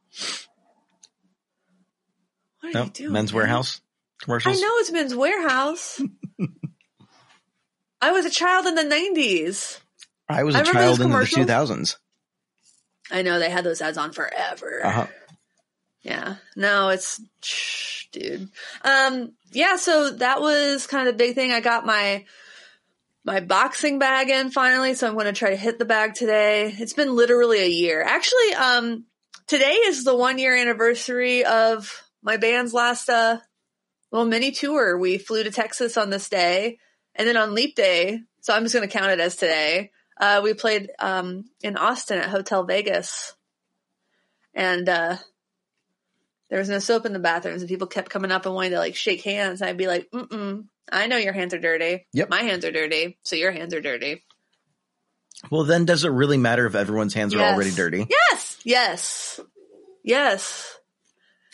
[2.61, 3.13] What are No, you doing?
[3.13, 3.47] Men's man?
[3.47, 3.81] Wearhouse
[4.21, 4.57] commercials.
[4.57, 6.03] I know it's Men's Wearhouse.
[8.01, 9.81] I was a child in the 90s.
[10.29, 11.97] I was a I child in the 2000s.
[13.11, 14.81] I know they had those ads on forever.
[14.85, 15.07] Uh huh.
[16.03, 16.37] Yeah.
[16.57, 17.21] No, it's
[18.13, 18.49] dude.
[18.85, 21.53] Um yeah, so that was kind of the big thing.
[21.53, 22.25] I got my
[23.25, 26.75] my boxing bag in finally, so I'm going to try to hit the bag today.
[26.79, 28.03] It's been literally a year.
[28.03, 29.05] Actually, um
[29.47, 33.39] today is the 1 year anniversary of my band's last uh
[34.11, 34.99] little mini tour.
[34.99, 36.79] We flew to Texas on this day
[37.15, 39.91] and then on leap day, so I'm just going to count it as today.
[40.19, 43.35] Uh we played um in Austin at Hotel Vegas.
[44.55, 45.17] And uh
[46.51, 48.79] there was no soap in the bathrooms and people kept coming up and wanting to
[48.79, 49.61] like shake hands.
[49.61, 52.07] I'd be like, mm-mm, I know your hands are dirty.
[52.13, 52.31] Yep.
[52.31, 53.19] My hands are dirty.
[53.23, 54.25] So your hands are dirty.
[55.51, 58.07] Well, then does it really matter if everyone's hands are already dirty?
[58.09, 58.59] Yes.
[58.65, 59.41] Yes.
[60.03, 60.79] Yes.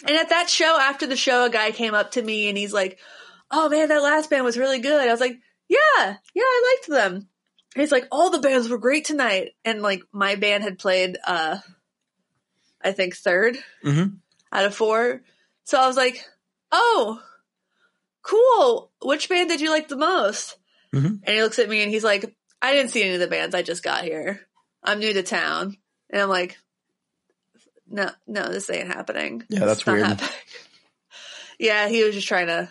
[0.06, 2.72] And at that show, after the show, a guy came up to me and he's
[2.72, 2.98] like,
[3.50, 5.06] Oh man, that last band was really good.
[5.06, 5.36] I was like,
[5.68, 7.28] Yeah, yeah, I liked them.
[7.74, 9.52] He's like, All the bands were great tonight.
[9.64, 11.58] And like my band had played uh
[12.82, 13.56] I think third.
[13.84, 14.16] Mm-hmm.
[14.52, 15.22] out of four.
[15.64, 16.22] So I was like,
[16.70, 17.20] oh,
[18.22, 18.90] cool.
[19.02, 20.56] Which band did you like the most?
[20.92, 21.20] Mhm.
[21.24, 23.54] And he looks at me and he's like, I didn't see any of the bands.
[23.54, 24.40] I just got here.
[24.82, 25.76] I'm new to town.
[26.10, 26.58] And I'm like,
[27.88, 29.44] no, no, this ain't happening.
[29.48, 30.04] Yeah, that's weird.
[30.04, 30.30] happening."
[31.58, 32.68] yeah, he was just trying to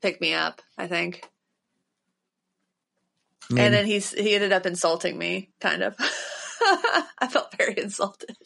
[0.00, 1.22] pick me up, I think.
[3.52, 5.96] I mean, and then he's he ended up insulting me, kind of.
[6.64, 8.36] I felt very insulted.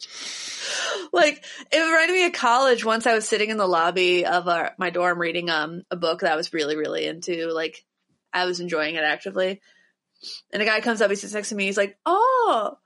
[1.13, 2.83] like it reminded me of college.
[2.83, 6.21] Once I was sitting in the lobby of our, my dorm reading um a book
[6.21, 7.51] that I was really really into.
[7.51, 7.85] Like
[8.33, 9.61] I was enjoying it actively,
[10.51, 12.77] and a guy comes up, he sits next to me, he's like, "Oh,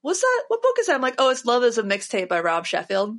[0.00, 0.44] what's that?
[0.48, 3.16] What book is that?" I'm like, "Oh, it's Love Is a Mixtape by Rob Sheffield."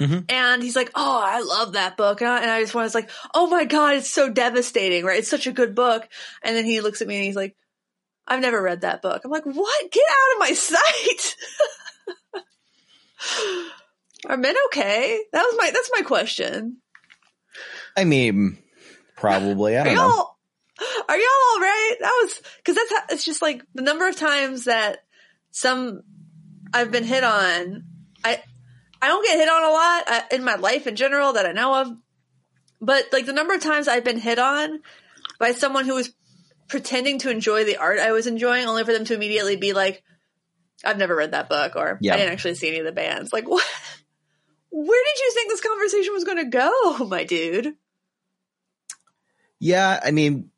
[0.00, 0.30] Mhm.
[0.30, 3.10] And he's like, "Oh, I love that book," and I, and I just was like,
[3.34, 5.18] "Oh my god, it's so devastating, right?
[5.18, 6.08] It's such a good book."
[6.42, 7.56] And then he looks at me and he's like,
[8.26, 9.90] "I've never read that book." I'm like, "What?
[9.90, 11.36] Get out of my sight!"
[14.26, 15.20] Are men okay?
[15.32, 16.78] That was my that's my question.
[17.96, 18.58] I mean,
[19.16, 19.76] probably.
[19.76, 20.30] I Are don't know.
[21.08, 21.96] are y'all all right?
[22.00, 24.98] That was because that's how, it's just like the number of times that
[25.50, 26.02] some
[26.72, 27.84] I've been hit on.
[28.24, 28.42] I
[29.00, 31.52] I don't get hit on a lot uh, in my life in general that I
[31.52, 31.96] know of,
[32.80, 34.80] but like the number of times I've been hit on
[35.38, 36.12] by someone who was
[36.68, 40.02] pretending to enjoy the art I was enjoying, only for them to immediately be like,
[40.84, 42.14] "I've never read that book," or Yeah.
[42.14, 43.64] "I didn't actually see any of the bands." Like what?
[44.70, 47.74] Where did you think this conversation was going to go, my dude?
[49.58, 50.50] Yeah, I mean,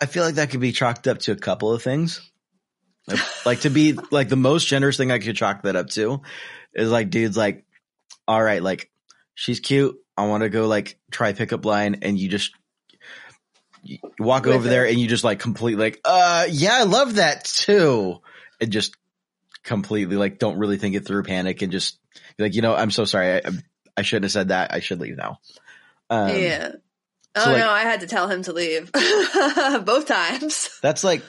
[0.00, 2.20] I feel like that could be chalked up to a couple of things.
[3.44, 6.22] Like, to be like the most generous thing I could chalk that up to
[6.74, 7.64] is like, dude's like,
[8.26, 8.90] all right, like
[9.34, 9.96] she's cute.
[10.16, 12.52] I want to go like try pickup line, and you just
[13.82, 17.16] you walk With over there and you just like completely like, uh, yeah, I love
[17.16, 18.20] that too,
[18.60, 18.96] and just
[19.62, 21.98] completely like don't really think it through, panic, and just
[22.36, 23.50] be like, you know, I'm so sorry, I,
[23.96, 24.72] I shouldn't have said that.
[24.72, 25.38] I should leave now.
[26.10, 26.72] Um, yeah.
[27.34, 30.70] Oh so, like- no, I had to tell him to leave both times.
[30.82, 31.22] That's like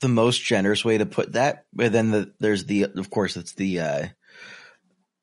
[0.00, 1.64] the most generous way to put that.
[1.72, 4.06] But then the, there's the, of course, it's the, uh,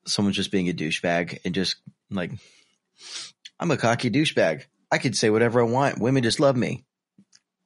[0.06, 1.78] someone just being a douchebag and just
[2.10, 2.32] like,
[3.60, 4.64] I'm a cocky douchebag.
[4.92, 6.00] I could say whatever I want.
[6.00, 6.86] Women just love me.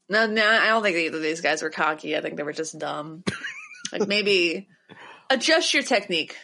[0.09, 2.17] No, no, I don't think either of these guys were cocky.
[2.17, 3.23] I think they were just dumb.
[3.91, 4.67] like maybe
[5.29, 6.35] adjust your technique,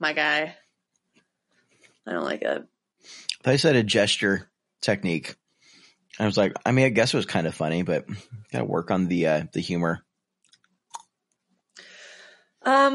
[0.00, 0.56] my guy.
[2.06, 2.64] I don't like it.
[3.44, 4.48] I said a gesture
[4.80, 5.36] technique.
[6.22, 8.06] I was like, I mean, I guess it was kind of funny, but
[8.52, 10.04] gotta work on the, uh, the humor.
[12.64, 12.94] Um,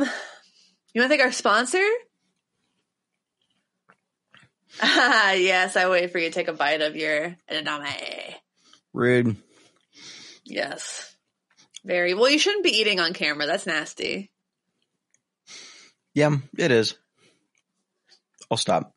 [0.94, 1.84] you want to thank our sponsor?
[4.82, 8.36] Ah, yes, I wait for you to take a bite of your edamame.
[8.94, 9.36] Rude.
[10.46, 11.16] Yes.
[11.84, 12.30] Very well.
[12.30, 13.46] You shouldn't be eating on camera.
[13.46, 14.32] That's nasty.
[16.14, 16.96] Yeah, it is.
[18.50, 18.97] I'll stop.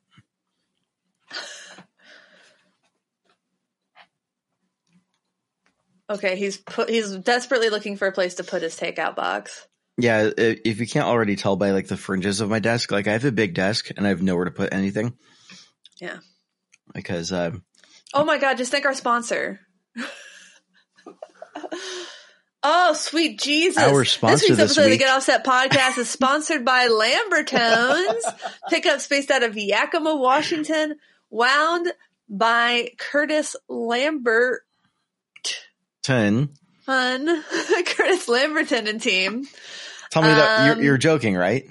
[6.10, 6.90] Okay, he's put.
[6.90, 9.66] He's desperately looking for a place to put his takeout box.
[9.96, 13.12] Yeah, if you can't already tell by like the fringes of my desk, like I
[13.12, 15.14] have a big desk and I have nowhere to put anything.
[16.00, 16.18] Yeah.
[16.92, 17.62] Because um,
[18.12, 18.56] Oh my god!
[18.56, 19.60] Just thank our sponsor.
[22.62, 23.82] Oh, sweet Jesus.
[23.82, 28.20] Our sponsor this week's this episode of the Get Offset podcast is sponsored by Lambertones.
[28.68, 30.96] Pickups based out of Yakima, Washington,
[31.30, 31.90] wound
[32.28, 34.60] by Curtis Lambert.
[36.02, 36.50] Ten.
[36.86, 37.26] Hun,
[37.86, 39.44] Curtis Lamberton and team.
[40.10, 41.64] Tell me that you're, Um, you're joking, right?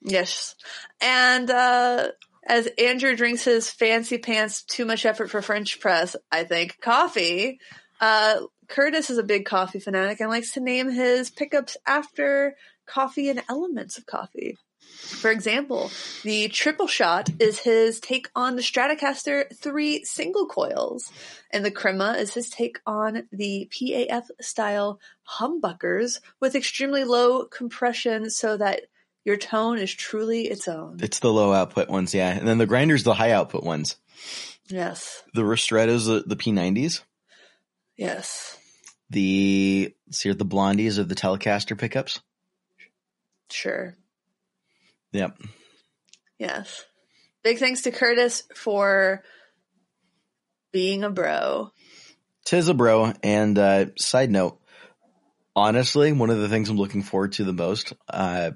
[0.00, 0.54] Yes.
[1.00, 2.08] And uh
[2.46, 7.58] as Andrew drinks his fancy pants, too much effort for French press, I think, coffee,
[8.00, 12.54] uh Curtis is a big coffee fanatic and likes to name his pickups after
[12.86, 14.56] coffee and elements of coffee.
[15.04, 15.90] For example,
[16.22, 21.12] the triple shot is his take on the Stratocaster 3 single coils,
[21.50, 25.00] and the Crema is his take on the PAF style
[25.38, 28.82] humbuckers with extremely low compression so that
[29.24, 30.98] your tone is truly its own.
[31.00, 32.30] It's the low output ones, yeah.
[32.30, 33.96] And then the grinders, the high output ones.
[34.68, 35.22] Yes.
[35.34, 37.02] The Ristrettos, the, the P90s.
[37.96, 38.58] Yes.
[39.10, 42.20] The, see, the Blondies of the Telecaster pickups.
[43.50, 43.96] Sure.
[45.14, 45.38] Yep.
[46.38, 46.84] Yes.
[47.44, 49.22] Big thanks to Curtis for
[50.72, 51.70] being a bro.
[52.44, 53.12] Tis a bro.
[53.22, 54.60] And uh, side note,
[55.54, 58.50] honestly, one of the things I'm looking forward to the most uh,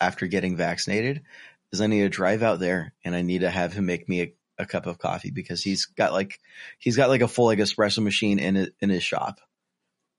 [0.00, 1.22] after getting vaccinated
[1.72, 4.22] is I need to drive out there and I need to have him make me
[4.22, 6.40] a, a cup of coffee because he's got like
[6.78, 9.38] he's got like a full like espresso machine in it, in his shop.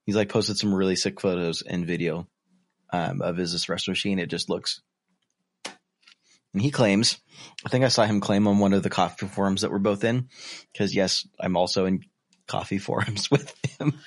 [0.06, 2.28] He's like posted some really sick photos and video
[2.94, 4.20] um, of his espresso machine.
[4.20, 4.82] It just looks.
[6.56, 7.18] And he claims,
[7.66, 10.06] I think I saw him claim on one of the coffee forums that we're both
[10.06, 10.30] in,
[10.72, 12.06] because yes, I'm also in
[12.48, 14.00] coffee forums with him.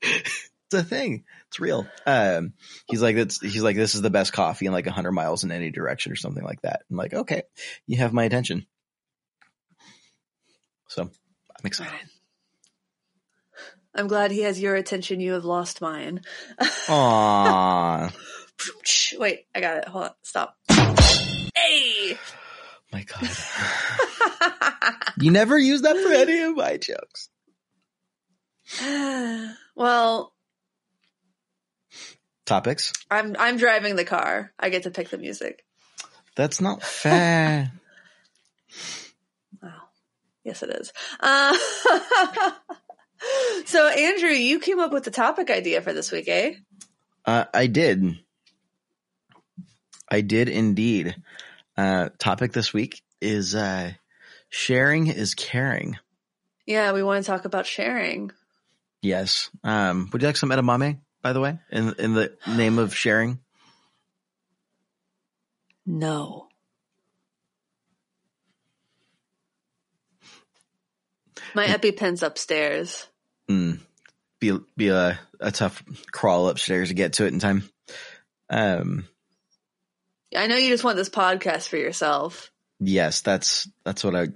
[0.00, 1.24] it's a thing.
[1.48, 1.88] It's real.
[2.06, 2.52] Um,
[2.86, 5.42] he's like, that's, he's like, this is the best coffee in like a hundred miles
[5.42, 6.82] in any direction or something like that.
[6.88, 7.42] I'm like, okay,
[7.88, 8.64] you have my attention.
[10.86, 11.98] So I'm excited.
[13.92, 15.18] I'm glad he has your attention.
[15.18, 16.20] You have lost mine.
[16.60, 18.14] Aww.
[19.18, 19.88] Wait, I got it.
[19.88, 20.10] Hold on.
[20.22, 20.56] Stop.
[21.72, 22.18] Hey!
[22.92, 23.28] my God.
[25.18, 27.28] You never use that for any of my jokes.
[29.76, 30.32] well,
[32.44, 32.92] Topics?
[33.10, 34.52] I'm I'm driving the car.
[34.58, 35.64] I get to pick the music.
[36.34, 37.72] That's not fair.
[39.62, 39.88] Oh,
[40.44, 40.92] yes, it is.
[41.20, 41.56] Uh,
[43.66, 46.54] so, Andrew, you came up with the topic idea for this week, eh?
[47.24, 48.18] Uh, I did.
[50.08, 51.14] I did indeed.
[51.76, 53.92] Uh, topic this week is uh,
[54.48, 55.98] sharing is caring.
[56.66, 58.30] Yeah, we want to talk about sharing.
[59.00, 59.50] Yes.
[59.64, 63.40] Um, would you like some edamame, by the way, in in the name of sharing?
[65.84, 66.48] No.
[71.54, 73.06] My EpiPen's upstairs.
[73.50, 73.80] Mm,
[74.40, 77.68] be be a, a tough crawl upstairs to get to it in time.
[78.48, 79.06] Um,
[80.36, 82.50] I know you just want this podcast for yourself.
[82.80, 84.28] yes, that's that's what I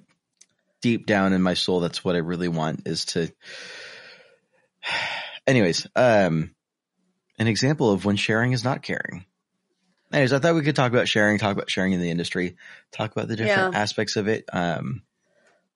[0.83, 1.81] deep down in my soul.
[1.81, 3.31] That's what I really want is to.
[5.47, 6.55] Anyways, um,
[7.39, 9.25] an example of when sharing is not caring.
[10.13, 12.57] Anyways, I thought we could talk about sharing, talk about sharing in the industry,
[12.93, 13.81] talk about the different Yeah.
[13.81, 14.45] aspects of it.
[14.53, 15.03] Um,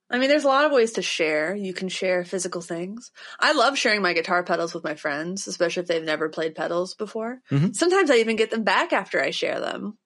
[0.09, 1.55] I mean, there's a lot of ways to share.
[1.55, 3.13] You can share physical things.
[3.39, 6.95] I love sharing my guitar pedals with my friends, especially if they've never played pedals
[6.95, 7.41] before.
[7.51, 7.77] Mhm.
[7.77, 9.99] Sometimes I even get them back after I share them.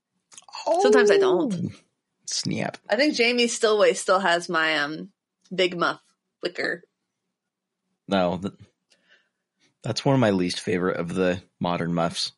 [0.80, 1.54] Sometimes I don't.
[1.54, 1.68] Oh,
[2.26, 2.78] Snap.
[2.88, 5.10] I think Jamie Stillway still has my um
[5.54, 6.00] Big Muff
[6.42, 6.82] liquor.
[8.08, 8.54] No, th-
[9.82, 12.32] that's one of my least favorite of the modern muffs.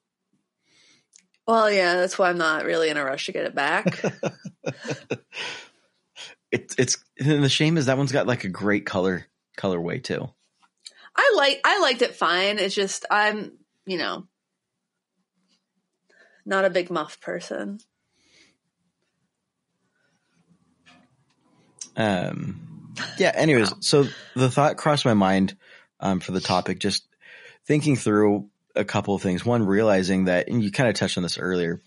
[1.47, 4.03] Well, yeah, that's why I'm not really in a rush to get it back.
[6.53, 9.27] It's it's and the shame is that one's got like a great color
[9.59, 10.29] colorway too.
[11.15, 12.59] I like I liked it fine.
[12.59, 13.53] It's just I'm,
[13.85, 14.27] you know,
[16.45, 17.81] not a big muff person.
[21.97, 23.33] Um, yeah.
[23.35, 25.57] Anyways, so the thought crossed my mind
[26.01, 27.05] um, for the topic, just
[27.67, 29.45] thinking through a couple of things.
[29.45, 31.81] One, realizing that, and you kind of touched on this earlier,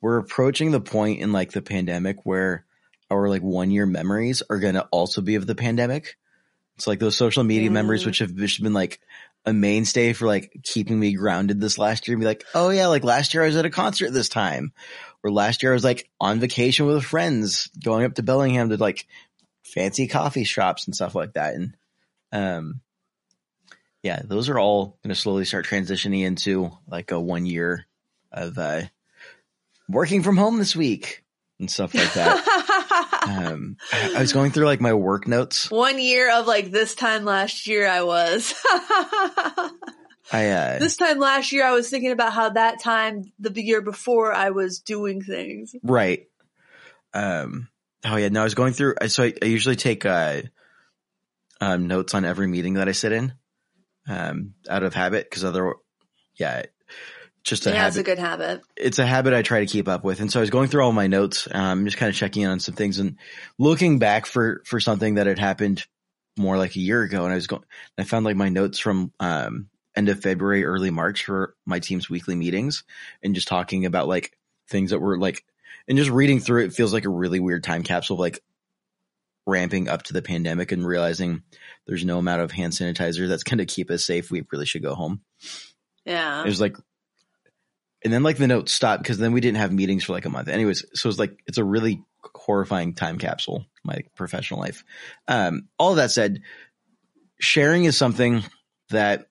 [0.00, 2.64] we're approaching the point in like the pandemic where
[3.10, 6.16] our like one year memories are going to also be of the pandemic.
[6.76, 7.74] It's like those social media Yeah.
[7.74, 9.00] memories, which have been like
[9.44, 12.14] a mainstay for like keeping me grounded this last year.
[12.14, 14.72] and Be like, oh yeah, like last year I was at a concert this time,
[15.22, 18.76] or last year I was like on vacation with friends, going up to Bellingham to
[18.76, 19.06] like
[19.62, 21.54] fancy coffee shops and stuff like that.
[21.54, 21.76] And
[22.32, 22.80] um,
[24.02, 27.86] yeah, those are all going to slowly start transitioning into like a one year
[28.32, 28.82] of uh,
[29.88, 31.24] working from home this week
[31.58, 33.26] and stuff like that.
[33.28, 35.70] um, I I was going through like my work notes.
[35.70, 38.54] One year of like this time last year I was.
[40.32, 43.80] I uh, this time last year, I was thinking about how that time the year
[43.82, 45.74] before I was doing things.
[45.82, 46.26] right.
[47.12, 47.68] Um.
[48.04, 48.28] Oh yeah.
[48.28, 48.94] No, I was going through.
[49.00, 50.42] I So I, I usually take uh,
[51.60, 53.32] um, notes on every meeting that I sit in,
[54.08, 55.74] um, out of habit because other,
[56.36, 56.62] yeah,
[57.42, 57.88] just a yeah, habit.
[57.88, 58.60] it's a good habit.
[58.76, 60.20] it's a habit I try to keep up with.
[60.20, 62.50] And so I was going through all my notes, um, just kind of checking in
[62.50, 63.16] on some things and
[63.58, 65.84] looking back for, for something that had happened
[66.38, 67.24] more like a year ago.
[67.24, 67.62] And I was going,
[67.98, 72.08] I found like my notes from, um, end of February, early March for my team's
[72.08, 72.84] weekly meetings
[73.22, 74.36] and just talking about like
[74.68, 75.44] things that were like,
[75.88, 78.42] and just reading through it feels like a really weird time capsule of like
[79.46, 81.42] ramping up to the pandemic and realizing
[81.86, 84.30] there's no amount of hand sanitizer that's going to keep us safe.
[84.30, 85.22] We really should go home.
[86.04, 86.42] Yeah.
[86.42, 86.76] It was like,
[88.02, 90.30] and then like the notes stopped because then we didn't have meetings for like a
[90.30, 90.48] month.
[90.48, 92.02] Anyways, so it's like it's a really
[92.34, 94.84] horrifying time capsule, my professional life.
[95.28, 96.42] Um, all of that said,
[97.40, 98.42] sharing is something
[98.90, 99.26] that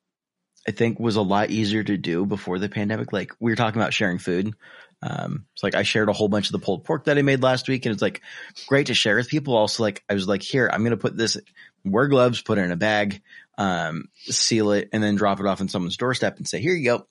[0.70, 3.12] I think was a lot easier to do before the pandemic.
[3.12, 4.54] Like we were talking about sharing food.
[5.02, 7.42] Um, it's like I shared a whole bunch of the pulled pork that I made
[7.42, 8.22] last week, and it's like
[8.68, 9.56] great to share with people.
[9.56, 11.38] Also, like I was like, here, I'm gonna put this,
[11.84, 13.22] wear gloves, put it in a bag,
[13.58, 16.86] um, seal it, and then drop it off in someone's doorstep and say, here you
[16.86, 17.08] go.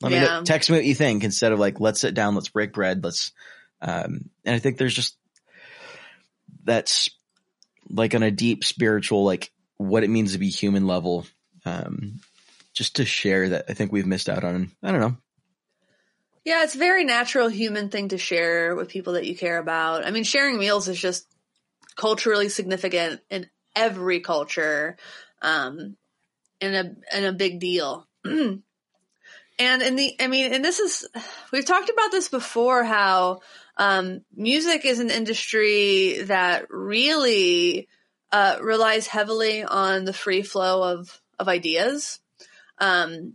[0.00, 0.38] Let me Yeah.
[0.38, 3.02] know, text me what you think instead of like, let's sit down, let's break bread,
[3.02, 3.32] let's,
[3.80, 5.16] um, and I think there's just
[6.64, 7.10] that's
[7.90, 11.26] like on a deep spiritual, like what it means to be human level,
[11.64, 12.20] um,
[12.78, 14.70] just to share that I think we've missed out on.
[14.84, 15.16] I don't know.
[16.44, 20.06] Yeah, it's a very natural human thing to share with people that you care about.
[20.06, 21.26] I mean, sharing meals is just
[21.96, 24.96] culturally significant in every culture,
[25.42, 25.96] um,
[26.60, 28.06] and a and a big deal.
[28.24, 28.62] and
[29.58, 31.06] in the, I mean, and this is
[31.52, 32.84] we've talked about this before.
[32.84, 33.40] How
[33.76, 37.88] um, music is an industry that really
[38.30, 42.20] uh, relies heavily on the free flow of of ideas.
[42.80, 43.34] Um,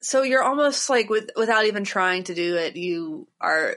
[0.00, 3.76] so you're almost like with without even trying to do it, you are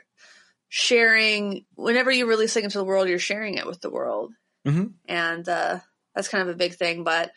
[0.69, 4.31] sharing whenever you release something into the world, you're sharing it with the world,
[4.65, 4.93] Mhm.
[5.07, 5.79] and uh,
[6.15, 7.03] that's kind of a big thing.
[7.03, 7.31] But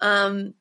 [0.00, 0.54] um,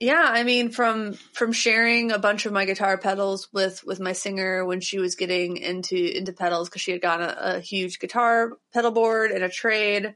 [0.00, 4.12] yeah, I mean, from from sharing a bunch of my guitar pedals with with my
[4.12, 7.98] singer when she was getting into into pedals because she had gotten a, a huge
[7.98, 10.14] guitar pedal board and a trade,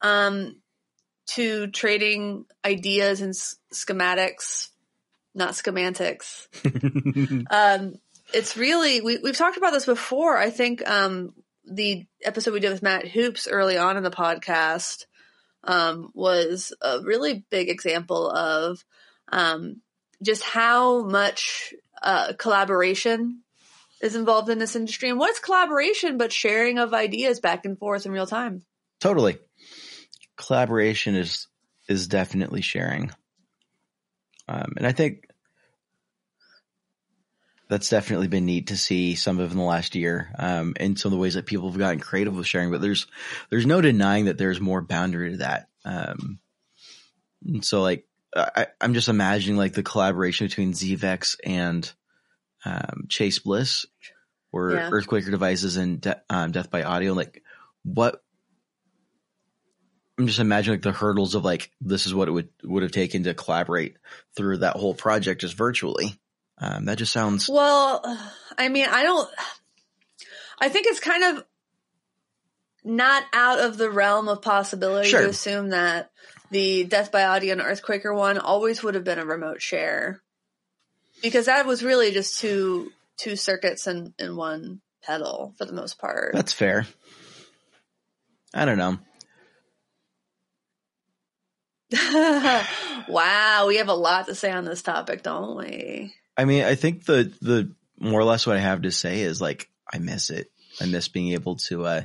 [0.00, 0.60] um,
[1.26, 4.69] to trading ideas and s- schematics,
[5.34, 6.46] not schematics.
[7.50, 7.94] Um,
[8.32, 10.36] it's really we we've talked about this before.
[10.36, 11.32] I think um,
[11.64, 15.06] the episode we did with Matt Hoops early on in the podcast
[15.64, 18.84] um, was a really big example of
[19.30, 19.80] um,
[20.22, 23.42] just how much uh, collaboration
[24.00, 25.10] is involved in this industry.
[25.10, 28.62] And what's collaboration but sharing of ideas back and forth in real time?
[29.00, 29.38] Totally.
[30.36, 31.46] Collaboration is
[31.88, 33.10] is definitely sharing.
[34.50, 35.26] Um, and I think
[37.68, 41.10] that's definitely been neat to see some of in the last year, um, and some
[41.10, 42.70] of the ways that people have gotten creative with sharing.
[42.72, 43.06] But there's
[43.48, 45.68] there's no denying that there's more boundary to that.
[45.84, 46.40] Um,
[47.46, 51.90] and so like I, I'm just imagining like the collaboration between ZVEX and
[52.64, 53.86] um, Chase Bliss
[54.52, 54.90] or Yeah.
[54.90, 57.12] Earthquaker Devices and De- um, Death by Audio.
[57.12, 57.42] Like
[57.84, 58.22] what
[60.20, 62.92] I'm just imagining like the hurdles of like this is what it would would have
[62.92, 63.96] taken to collaborate
[64.36, 66.14] through that whole project just virtually.
[66.58, 68.02] Um, that just sounds Well,
[68.58, 69.28] I mean, I don't.
[70.60, 71.44] I think it's kind of
[72.84, 75.22] not out of the realm of possibility Sure.
[75.22, 76.10] to assume that
[76.50, 80.20] the Death by Audio and Earthquaker one always would have been a remote share,
[81.22, 85.98] because that was really just two two circuits and in one pedal for the most
[85.98, 86.34] part.
[86.34, 86.86] that's fair.
[88.52, 88.98] I don't know.
[93.08, 96.14] wow, we have a lot to say on this topic, don't we?
[96.36, 99.40] I mean, I think the the more or less what I have to say is
[99.40, 100.50] like I miss it.
[100.80, 102.02] I miss being able to uh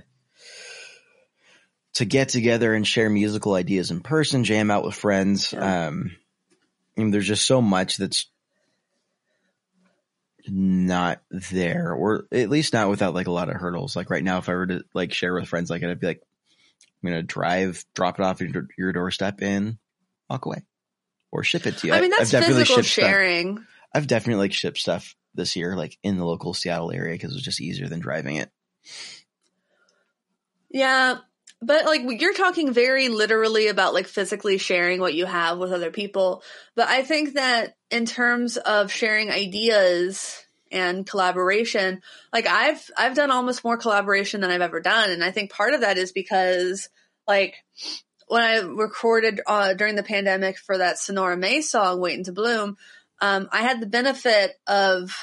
[1.93, 5.53] to get together and share musical ideas in person, jam out with friends.
[5.53, 5.87] Yeah.
[5.87, 6.15] Um
[6.97, 8.27] I mean, there's just so much that's
[10.47, 13.95] not there, or at least not without like a lot of hurdles.
[13.95, 16.21] Like right now, if I were to like share with friends, like I'd be like,
[17.05, 19.77] I'm gonna drive, drop it off at your, your doorstep, and
[20.29, 20.63] walk away,
[21.31, 21.93] or ship it to you.
[21.93, 23.63] I mean, that's physical shipped stuff- sharing.
[23.93, 27.35] I've definitely like shipped stuff this year, like in the local Seattle area, because it
[27.35, 28.49] was just easier than driving it.
[30.69, 31.19] Yeah,
[31.61, 35.91] but like you're talking very literally about like physically sharing what you have with other
[35.91, 36.43] people.
[36.75, 42.01] But I think that in terms of sharing ideas and collaboration,
[42.33, 45.73] like I've I've done almost more collaboration than I've ever done, and I think part
[45.73, 46.89] of that is because
[47.27, 47.55] like
[48.27, 52.77] when I recorded uh, during the pandemic for that Sonora May song "Waiting to Bloom."
[53.21, 55.15] um, I had the benefit of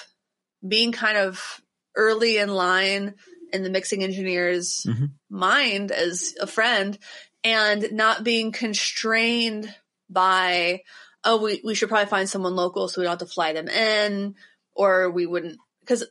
[0.67, 1.61] being kind of
[1.95, 3.15] early in line
[3.53, 5.11] in the mixing engineer's Mhm.
[5.29, 6.99] mind as a friend
[7.45, 9.75] and not being constrained
[10.09, 10.83] by,
[11.25, 13.69] oh, we, we should probably find someone local so we don't have to fly them
[13.69, 14.37] in
[14.75, 16.05] or we wouldn't, because,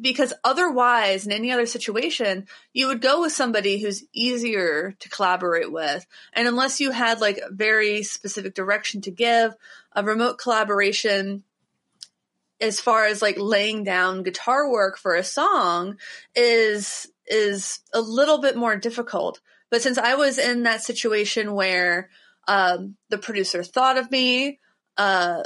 [0.00, 5.72] because otherwise in any other situation, you would go with somebody who's easier to collaborate
[5.72, 6.06] with.
[6.32, 9.54] And unless you had like very specific direction to give,
[9.92, 11.42] a remote collaboration
[12.60, 15.96] as far as like laying down guitar work for a song
[16.34, 19.40] is is a little bit more difficult.
[19.70, 22.08] But since I was in that situation where
[22.46, 24.60] um, the producer thought of me,
[24.96, 25.42] uh,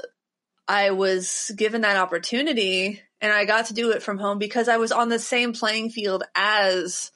[0.68, 4.77] I was given that opportunity and I got to do it from home because I
[4.77, 7.12] was on the same playing field as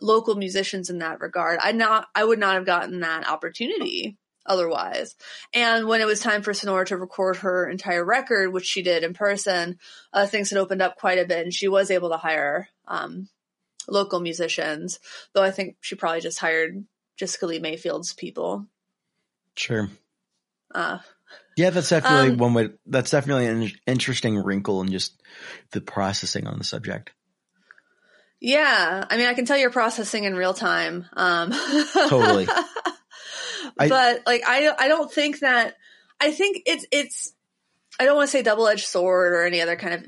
[0.00, 1.60] local musicians in that regard.
[1.62, 5.14] I not I would not have gotten that opportunity otherwise.
[5.52, 9.04] And when it was time for Sonora to record her entire record, which she did
[9.04, 9.78] in person,
[10.14, 13.28] uh, things had opened up quite a bit, and she was able to hire um,
[13.86, 14.98] local musicians.
[15.34, 16.84] Though I think she probably just hired
[17.18, 18.66] Jessica Lea Mayfield's people.
[19.54, 19.90] Sure.
[20.74, 20.98] Uh,
[21.60, 22.70] Yeah, that's definitely Um, one way.
[22.86, 25.20] That's definitely an interesting wrinkle in just
[25.72, 27.10] the processing on the subject.
[28.40, 31.04] yeah, I mean, I can tell you're processing in real time.
[31.14, 31.52] Um,
[32.08, 32.48] Totally.
[33.78, 35.76] I- but like, I I don't think that.
[36.18, 37.32] I think it's it's.
[37.98, 40.06] I don't want to say double edged sword or any other kind of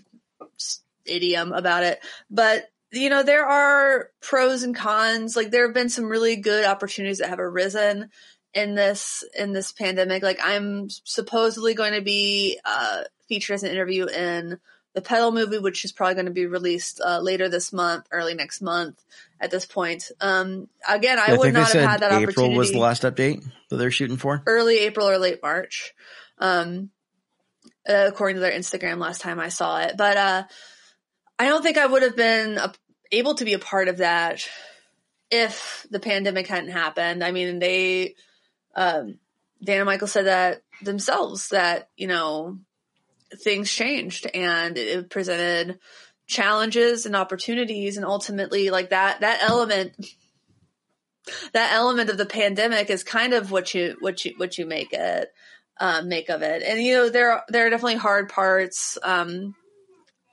[1.05, 2.00] idiom about it,
[2.30, 5.36] but you know there are pros and cons.
[5.36, 8.09] Like there have been some really good opportunities that have arisen
[8.55, 10.22] in this in this pandemic.
[10.22, 14.59] Like I'm supposedly going to be uh, featured as an interview in
[14.94, 18.34] the Pedal movie, which is probably going to be released uh, later this month, early
[18.34, 19.03] next month.
[19.40, 22.44] At this point, um, again, I Yeah, would not have had that April opportunity.
[22.44, 24.42] April was the last update that they're shooting for.
[24.46, 25.94] early April or late March,
[26.38, 26.90] um,
[27.88, 29.96] uh, according to their Instagram last time I saw it.
[29.96, 30.44] But uh,
[31.40, 32.72] I don't think I would have been a,
[33.11, 34.48] able to be a part of that
[35.30, 37.24] if the pandemic hadn't happened.
[37.24, 38.14] I mean, they,
[38.74, 39.18] um,
[39.62, 42.58] Dan and Michael said that themselves that you know
[43.42, 45.78] things changed and it presented
[46.26, 49.94] challenges and opportunities and ultimately like that that element
[51.52, 54.92] that element of the pandemic is kind of what you what you what you make
[54.92, 55.32] it
[55.80, 56.62] um, make of it.
[56.62, 58.98] And you know there there are definitely hard parts.
[59.02, 59.54] Um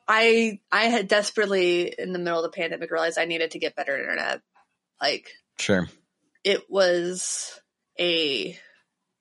[0.07, 3.75] i i had desperately in the middle of the pandemic realized i needed to get
[3.75, 4.41] better internet.
[4.99, 5.29] Like
[5.59, 5.87] Sure.
[6.43, 7.59] it was
[7.99, 8.57] a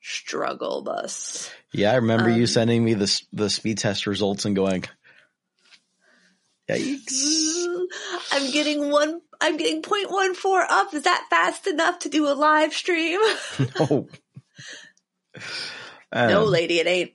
[0.00, 4.56] struggle bus Yeah, I remember you Um, sending me the the speed test results and
[4.56, 4.84] going,
[6.70, 7.58] "Yikes!"
[8.32, 12.72] i'm getting one i'm getting 0.14 up is that fast enough to do a live
[12.72, 13.20] stream
[13.78, 14.08] no.
[16.14, 17.12] no Um, lady it ain't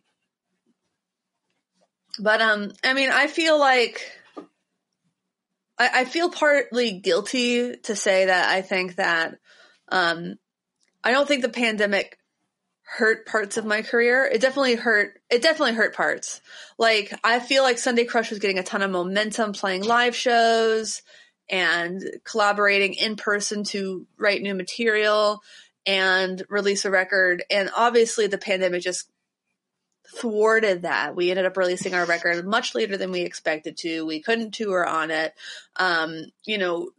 [2.20, 4.02] but um i mean i feel like
[5.80, 9.40] I, I feel partly guilty to say that i think that
[9.90, 10.36] um
[11.04, 12.18] i don't think the pandemic
[12.84, 16.42] hurt parts of my career it definitely hurt it definitely hurt parts
[16.78, 21.02] like i feel like sunday crush was getting a ton of momentum playing live shows
[21.50, 25.42] and collaborating in person to write new material
[25.86, 29.10] and release a record and obviously the pandemic just
[30.16, 31.16] thwarted that.
[31.16, 34.06] We ended up releasing our record much later than we expected to.
[34.06, 35.34] We couldn't tour on it.
[35.76, 36.90] Um, you know,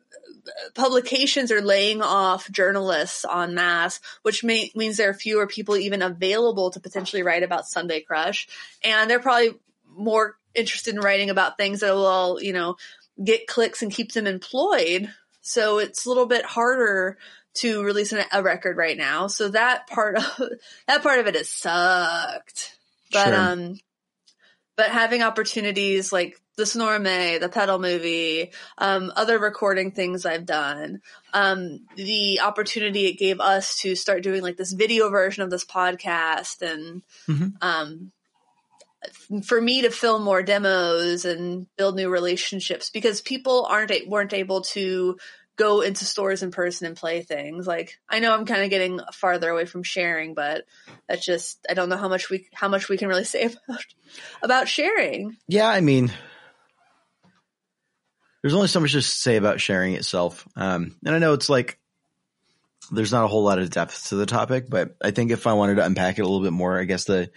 [0.74, 6.02] publications are laying off journalists en masse, which may, means there are fewer people even
[6.02, 8.48] available to potentially write about Sunday Crush.
[8.82, 9.54] And they're probably
[9.88, 12.76] more interested in writing about things that will, all, you know,
[13.22, 15.12] get clicks and keep them employed.
[15.40, 17.18] So it's a little bit harder
[17.54, 19.28] to release an, a record right now.
[19.28, 20.24] So that part of
[20.86, 22.76] that part of it has sucked.
[23.12, 23.36] But Sure.
[23.36, 23.78] um
[24.76, 30.46] but having opportunities like the Sonora May, the pedal movie, um, other recording things I've
[30.46, 31.00] done,
[31.32, 35.64] um, the opportunity it gave us to start doing like this video version of this
[35.64, 37.52] podcast and Mhm.
[37.61, 38.12] um
[39.42, 44.32] for me to film more demos and build new relationships because people aren't a- weren't
[44.32, 45.18] able to
[45.57, 47.66] go into stores in person and play things.
[47.66, 50.64] Like i know i'm kind of getting farther away from sharing but
[51.09, 53.84] that's just i don't know how much we how much we can really say about
[54.42, 55.36] about sharing.
[55.48, 56.11] Yeah, I mean,
[58.45, 60.47] there's only so much to say about sharing itself.
[60.55, 61.78] Um, and I know it's like
[62.92, 65.55] there's not a whole lot of depth to the topic, but I think if I
[65.55, 67.30] wanted to unpack it a little bit more, I guess the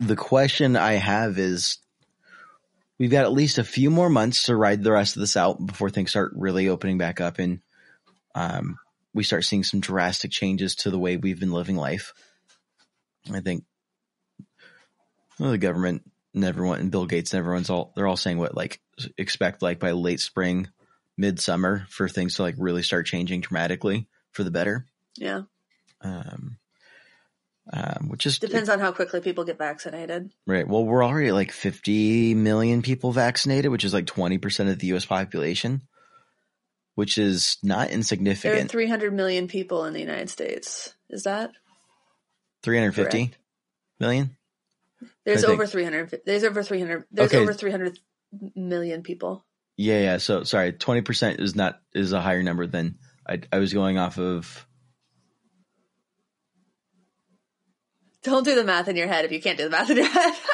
[0.00, 1.78] the question I have is
[2.98, 5.64] we've got at least a few more months to ride the rest of this out
[5.64, 7.60] before things start really opening back up and
[8.34, 8.80] um,
[9.14, 12.14] we start seeing some drastic changes to the way we've been living life.
[13.32, 13.62] I think
[15.38, 16.02] Well, the government
[16.38, 18.80] and everyone and Bill Gates and everyone's all they're all saying what like
[19.16, 20.68] expect like by late spring,
[21.16, 24.86] midsummer for things to like really start changing dramatically for the better.
[25.16, 25.42] Yeah.
[26.00, 26.58] Um,
[27.72, 30.30] um, which is Depends on how quickly people get vaccinated.
[30.46, 30.66] right.
[30.66, 34.86] Well, we're already at like 50 million people vaccinated, which is like 20% of the
[34.94, 35.82] US population,
[36.94, 38.42] which is not insignificant.
[38.42, 38.70] There are insignificant.
[39.10, 40.94] 300 million people in the United States.
[41.10, 41.50] Is that?
[42.62, 43.38] 350 correct.
[44.00, 44.36] million.
[45.24, 46.20] There's over 300.
[46.24, 47.04] There's over 300.
[47.10, 47.42] There's Okay.
[47.42, 47.98] over 300
[48.56, 49.44] million people.
[49.76, 50.16] Yeah, yeah.
[50.18, 54.18] So sorry, 20% is not, is a higher number than I, I was going off
[54.18, 54.66] of.
[58.24, 60.06] Don't do the math in your head if you can't do the math in your
[60.06, 60.34] head.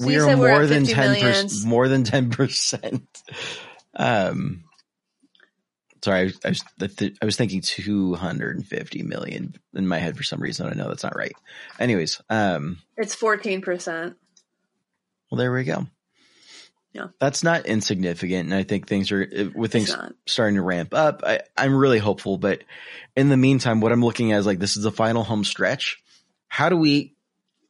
[0.00, 1.26] So we you are said we're more than 50 ten million.
[1.44, 1.64] percent.
[1.66, 3.22] More than ten percent.
[3.94, 4.64] Um,
[6.02, 9.86] sorry, I, I was I th- I was thinking two hundred and fifty million in
[9.88, 10.66] my head for some reason.
[10.66, 11.32] I know that's not right.
[11.78, 14.14] Anyways, um, It's 14%.
[15.30, 15.86] well, there we go.
[16.94, 17.06] Yeah.
[17.18, 19.96] that's not insignificant, and I think things are with things
[20.26, 21.22] starting to ramp up.
[21.24, 22.64] I, I'm really hopeful, but
[23.16, 26.02] in the meantime, what I'm looking at is like this is the final home stretch.
[26.48, 27.14] How do we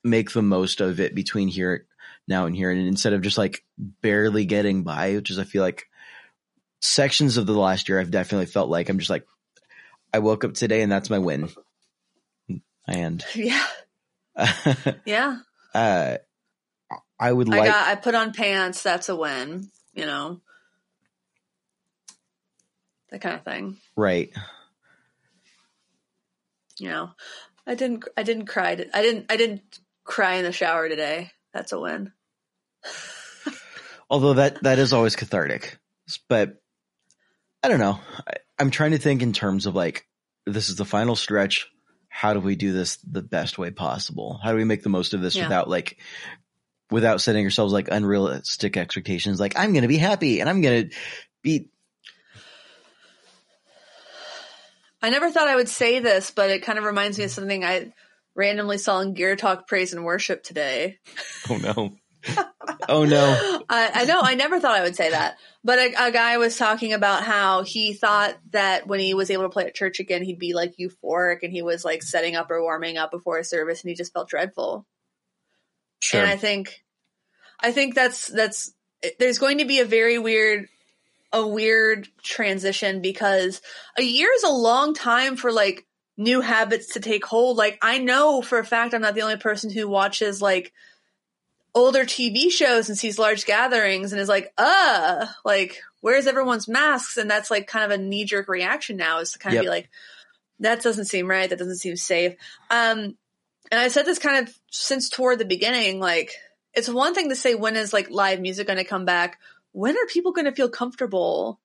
[0.03, 1.87] make the most of it between here
[2.27, 5.63] now and here, and instead of just like barely getting by, which is I feel
[5.63, 5.85] like
[6.83, 9.27] sections of the last year I've definitely felt like I'm just like
[10.13, 11.49] I woke up today and that's my win,
[12.87, 13.67] and Yeah.
[15.07, 15.39] Yeah.
[15.75, 16.17] uh,
[17.19, 20.41] I would I like got I put on pants, that's a win, you know.
[23.11, 23.77] That kind of thing.
[23.97, 24.31] right.
[26.79, 27.11] You know.
[27.67, 29.63] I didn't I didn't cry to, I didn't I didn't
[30.05, 31.31] cry in the shower today.
[31.53, 32.13] That's a win.
[34.11, 35.79] Although that that is always cathartic,
[36.29, 36.62] but
[37.63, 38.01] I don't know.
[38.27, 40.07] I, I'm trying to think in terms of like
[40.47, 41.69] this is the final stretch.
[42.09, 44.39] How do we do this the best way possible?
[44.43, 45.45] How do we make the most of this Yeah.
[45.45, 45.99] without like
[46.91, 49.41] without setting ourselves like unrealistic expectations?
[49.41, 50.97] Like I'm going to be happy and I'm going to
[51.43, 51.69] be
[55.05, 57.65] I never thought I would say this, but it kind of reminds me of something
[57.65, 57.93] I
[58.37, 60.99] randomly saw in Gear Talk Praise and Worship today.
[61.51, 61.97] oh no,
[62.89, 66.13] oh no, I, I know I never thought I would say that, but a, a
[66.13, 69.75] guy was talking about how he thought that when he was able to play at
[69.75, 73.11] church again, he'd be like euphoric, and he was like setting up or warming up
[73.11, 74.87] before a service, and he just felt dreadful.
[76.01, 76.83] sure, And I think,
[77.61, 78.73] I think that's that's
[79.19, 80.69] there's going to be a very weird,
[81.33, 83.61] a weird transition because
[83.99, 87.57] a year is a long time for like new habits to take hold.
[87.57, 90.73] Like I know for a fact I'm not the only person who watches like
[91.75, 97.17] older TV shows and sees large gatherings and is like, uh, like where's everyone's masks?
[97.17, 99.65] And that's like kind of a knee jerk reaction now is to kind of Yep.
[99.65, 99.91] be like,
[100.61, 101.49] that doesn't seem right.
[101.49, 102.35] That doesn't seem safe.
[102.71, 103.17] Um,
[103.71, 106.33] and I said this kind of since toward the beginning, like
[106.75, 109.39] it's one thing to say when is like live music going to come back?
[109.73, 111.59] When are people going to feel comfortable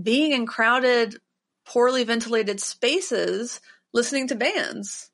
[0.00, 1.16] being in crowded,
[1.64, 3.60] poorly ventilated spaces
[3.92, 5.10] listening to bands?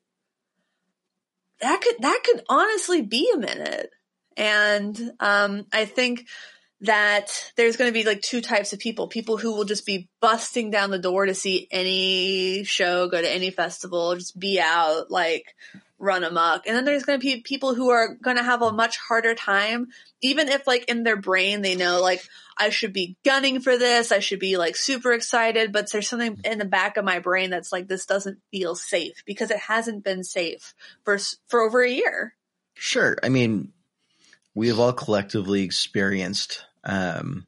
[1.61, 3.91] That could that could honestly be a minute.
[4.37, 6.27] And um, I think
[6.81, 10.09] that there's going to be like two types of people people who will just be
[10.19, 15.09] busting down the door to see any show, go to any festival, just be out,
[15.09, 15.55] like
[15.97, 16.67] run amok.
[16.67, 19.33] And then there's going to be people who are going to have a much harder
[19.33, 19.87] time,
[20.21, 22.21] even if like in their brain they know like
[22.57, 26.37] I should be gunning for this, I should be like super excited, but there's something
[26.43, 30.03] in the back of my brain that's like this doesn't feel safe because it hasn't
[30.03, 30.73] been safe
[31.05, 31.17] for
[31.47, 32.35] for over a year.
[32.75, 33.17] sure.
[33.23, 33.71] I mean,
[34.55, 37.45] we have all collectively experienced um,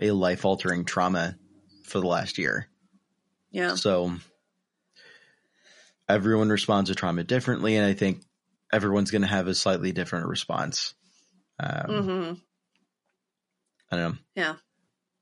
[0.00, 1.36] a life altering trauma
[1.84, 2.68] for the last year.
[3.50, 3.74] Yeah.
[3.74, 4.14] So
[6.08, 8.22] everyone responds to trauma differently, and I think
[8.72, 10.94] everyone's going to have a slightly different response.
[11.58, 12.32] Um, hmm
[13.92, 14.18] I don't know.
[14.36, 14.54] Yeah.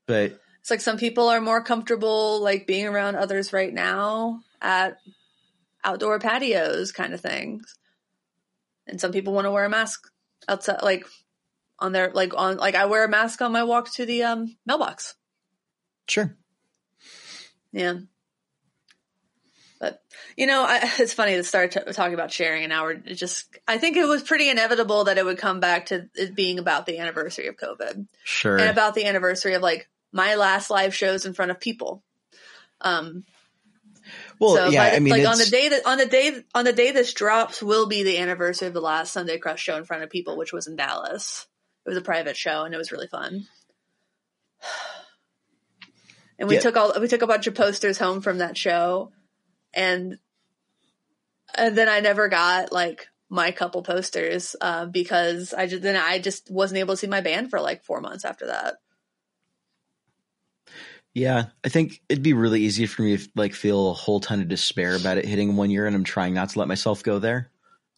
[0.06, 4.98] But It's like some people are more comfortable like being around others right now at
[5.82, 7.74] outdoor patios kind of things.
[8.86, 10.06] And some people want to wear a mask
[10.46, 11.06] outside like
[11.78, 14.56] on their like on like I wear a mask on my walk to the um
[14.66, 15.14] mailbox.
[16.08, 16.36] sure.
[17.72, 17.98] Yeah.
[19.80, 20.02] But
[20.36, 22.92] you know, I, it's funny to start t- talking about sharing an hour.
[22.92, 26.34] It just, I think it was pretty inevitable that it would come back to it
[26.34, 28.06] being about the anniversary of COVID.
[28.24, 28.58] Sure.
[28.58, 32.02] and about the anniversary of like my last live shows in front of people.
[32.80, 33.24] Um,
[34.40, 36.64] well, so yeah, the- I mean, like on the day that on the day on
[36.64, 39.84] the day this drops will be the anniversary of the last Sunday Crush show in
[39.84, 41.46] front of people, which was in Dallas.
[41.86, 43.46] It was a private show and it was really fun.
[46.38, 46.60] And we Yeah.
[46.60, 49.10] took all we took a bunch of posters home from that show,
[49.74, 50.18] and
[51.54, 56.20] and then I never got like my couple posters uh, because I just then I
[56.20, 58.76] just wasn't able to see my band for like four months after that.
[61.14, 64.40] Yeah, I think it'd be really easy for me to like feel a whole ton
[64.40, 67.18] of despair about it hitting one year, and I'm trying not to let myself go
[67.18, 67.50] there.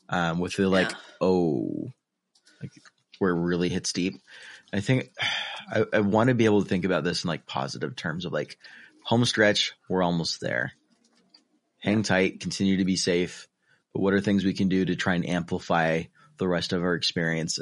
[0.08, 0.96] Um, with the like, Yeah.
[1.20, 1.92] oh,
[2.61, 2.72] like
[3.18, 4.14] where it really hits deep.
[4.72, 5.11] I think
[5.72, 8.32] I, I want to be able to think about this in like positive terms of
[8.32, 8.58] like
[9.04, 9.72] home stretch.
[9.88, 10.72] We're almost there.
[11.78, 13.46] Hang tight, continue to be safe.
[13.92, 16.04] But what are things we can do to try and amplify
[16.38, 17.58] the rest of our experience?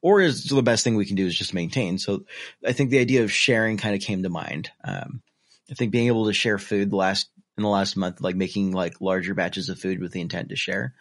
[0.00, 1.98] Or is the best thing we can do is just maintain.
[1.98, 2.24] So
[2.64, 4.70] I think the idea of sharing kind of came to mind.
[4.84, 5.22] Um,
[5.70, 8.72] I think being able to share food the last in the last month, like making
[8.72, 10.94] like larger batches of food with the intent to share,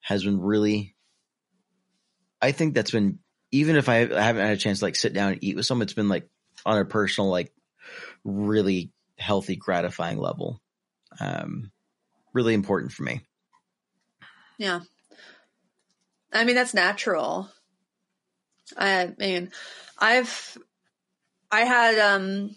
[0.00, 0.94] has been really.
[2.40, 3.18] I think that's been
[3.50, 5.66] even if I, I haven't had a chance to like sit down and eat with
[5.66, 6.28] someone, it's been like
[6.66, 7.52] on a personal, like
[8.24, 10.60] really healthy, gratifying level.
[11.20, 11.70] Um,
[12.32, 13.20] really important for me.
[14.58, 14.80] Yeah.
[16.32, 17.48] I mean, that's natural.
[18.76, 19.50] I mean,
[19.98, 20.58] I've,
[21.50, 22.54] I had, um,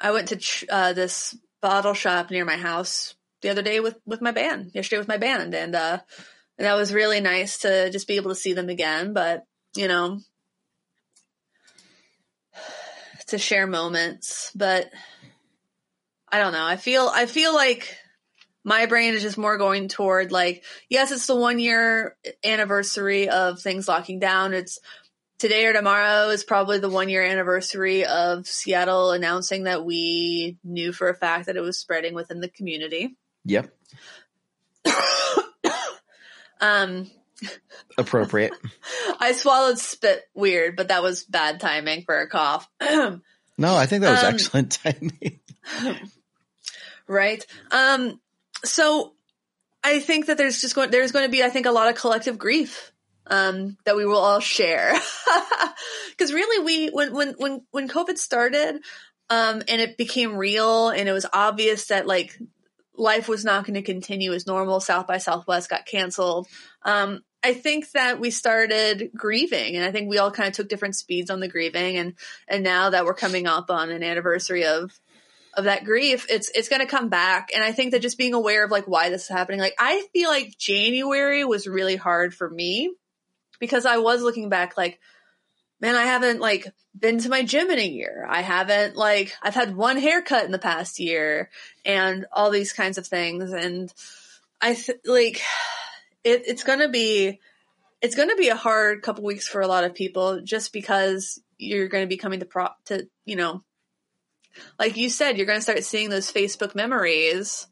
[0.00, 3.96] I went to ch- uh, this bottle shop near my house the other day with,
[4.06, 5.54] with my band, yesterday with my band.
[5.54, 5.98] And, uh,
[6.58, 9.12] and that was really nice to just be able to see them again.
[9.12, 10.20] But, you know,
[13.28, 14.90] to share moments, but
[16.30, 16.64] I don't know.
[16.64, 17.96] I feel, I feel like,
[18.64, 23.60] my brain is just more going toward like yes it's the one year anniversary of
[23.60, 24.78] things locking down it's
[25.40, 30.92] today or tomorrow is probably the one year anniversary of seattle announcing that we knew
[30.92, 33.16] for a fact that it was spreading within the community
[33.46, 33.74] Yep.
[36.60, 37.10] um
[37.96, 38.52] Appropriate.
[39.20, 44.02] i swallowed spit weird but that was bad timing for a cough no, I think
[44.02, 45.40] that was Um, excellent timing.
[47.06, 48.20] right um
[48.64, 49.14] so
[49.82, 51.94] i think that there's just going there's going to be i think a lot of
[51.94, 52.89] collective grief
[53.30, 54.92] um that we will all share
[56.10, 58.80] because really we when when when when covid started
[59.30, 62.36] um and it became real and it was obvious that like
[62.96, 66.46] life was not going to continue as normal south by southwest got canceled
[66.84, 70.68] um I think that we started grieving and I think we all kind of took
[70.68, 72.14] different speeds on the grieving and
[72.46, 74.92] and now that we're coming up on an anniversary of
[75.54, 77.50] of that grief, it's it's going to come back.
[77.54, 80.06] And I think that just being aware of like why this is happening, like I
[80.12, 82.92] feel like January was really hard for me
[83.60, 84.98] because I was looking back like,
[85.80, 86.66] man, I haven't like
[86.98, 88.26] been to my gym in a year.
[88.28, 91.50] I haven't like I've had one haircut in the past year
[91.84, 93.52] and all these kinds of things.
[93.52, 93.92] And
[94.60, 95.40] I th- like
[96.24, 97.38] it, it's going to be
[98.02, 101.40] it's going to be a hard couple weeks for a lot of people just because
[101.58, 103.62] you're going to be coming to prop to you know
[104.78, 107.66] like you said, you're going to start seeing those Facebook memories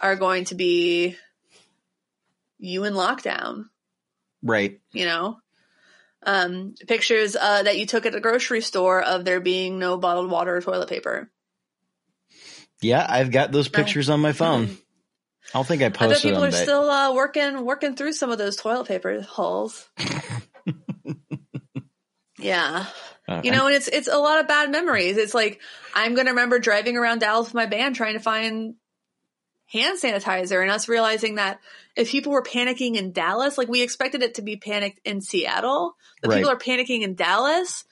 [0.00, 1.16] are going to be
[2.58, 3.66] you in lockdown,
[4.46, 4.80] Right.
[4.92, 5.38] you know?
[6.22, 10.30] Um, pictures uh, that you took at the grocery store of there being no bottled
[10.30, 11.30] water or toilet paper.
[12.82, 14.70] Yeah, I've got those pictures on my phone.
[15.54, 17.94] I don't think I I bet posted people them, are but still uh, working working
[17.94, 19.86] through some of those toilet paper holes.
[22.38, 22.86] yeah.
[23.28, 25.16] uh, You know, and it's it's a lot of bad memories.
[25.16, 25.60] It's like
[25.94, 28.74] I'm gonna remember driving around Dallas with my band trying to find
[29.66, 31.60] hand sanitizer and us realizing that
[31.96, 35.96] if people were panicking in Dallas, like we expected it to be panicked in Seattle,
[36.22, 36.36] but Right.
[36.36, 37.84] people are panicking in Dallas,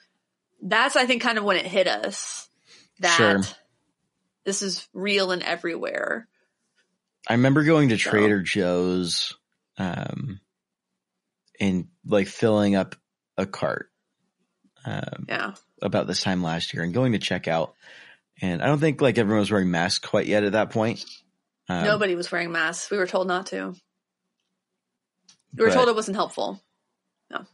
[0.62, 2.49] that's I think kind of when it hit us.
[3.01, 3.41] That Sure.
[4.45, 6.29] this is real and everywhere.
[7.27, 9.35] I remember going to So- Trader Joe's,
[9.79, 10.41] um,
[11.61, 12.95] and like filling up
[13.37, 13.91] a cart,
[14.85, 15.55] um, Yeah.
[15.83, 17.75] about this time last year and going to check out.
[18.41, 21.05] And I don't think like everyone was wearing masks quite yet at that point.
[21.68, 22.90] Um, Nobody was wearing masks.
[22.90, 23.74] We were told not to.
[25.56, 26.60] We were told it wasn't helpful.
[27.30, 27.44] No.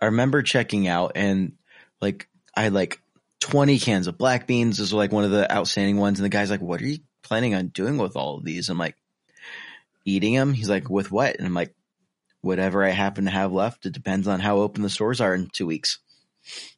[0.00, 1.52] I remember checking out and
[2.00, 3.00] like I had like
[3.40, 4.78] 20 cans of black beans.
[4.78, 6.18] This was like one of the outstanding ones.
[6.18, 8.68] And the guy's like, what are you planning on doing with all of these?
[8.68, 8.96] I'm like,
[10.04, 10.52] eating them.
[10.52, 11.36] He's like, with what?
[11.36, 11.74] And I'm like,
[12.40, 13.86] whatever I happen to have left.
[13.86, 15.98] It depends on how open the stores are in two weeks.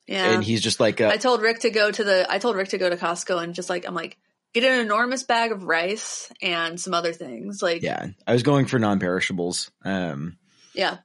[0.07, 0.33] Yeah.
[0.33, 2.71] And he's just like, uh, I told Rick to go to the I told Rick
[2.71, 4.19] to go to Costco and just like I'm like
[4.53, 7.63] get an enormous bag of rice and some other things.
[7.63, 9.71] Like yeah, I was going for non-perishables.
[9.85, 10.37] Um,
[10.75, 10.99] yeah.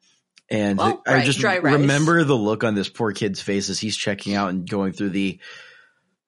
[0.50, 3.98] and Well, I right, just remember the look on this poor kid's face as he's
[3.98, 5.40] checking out and going through the,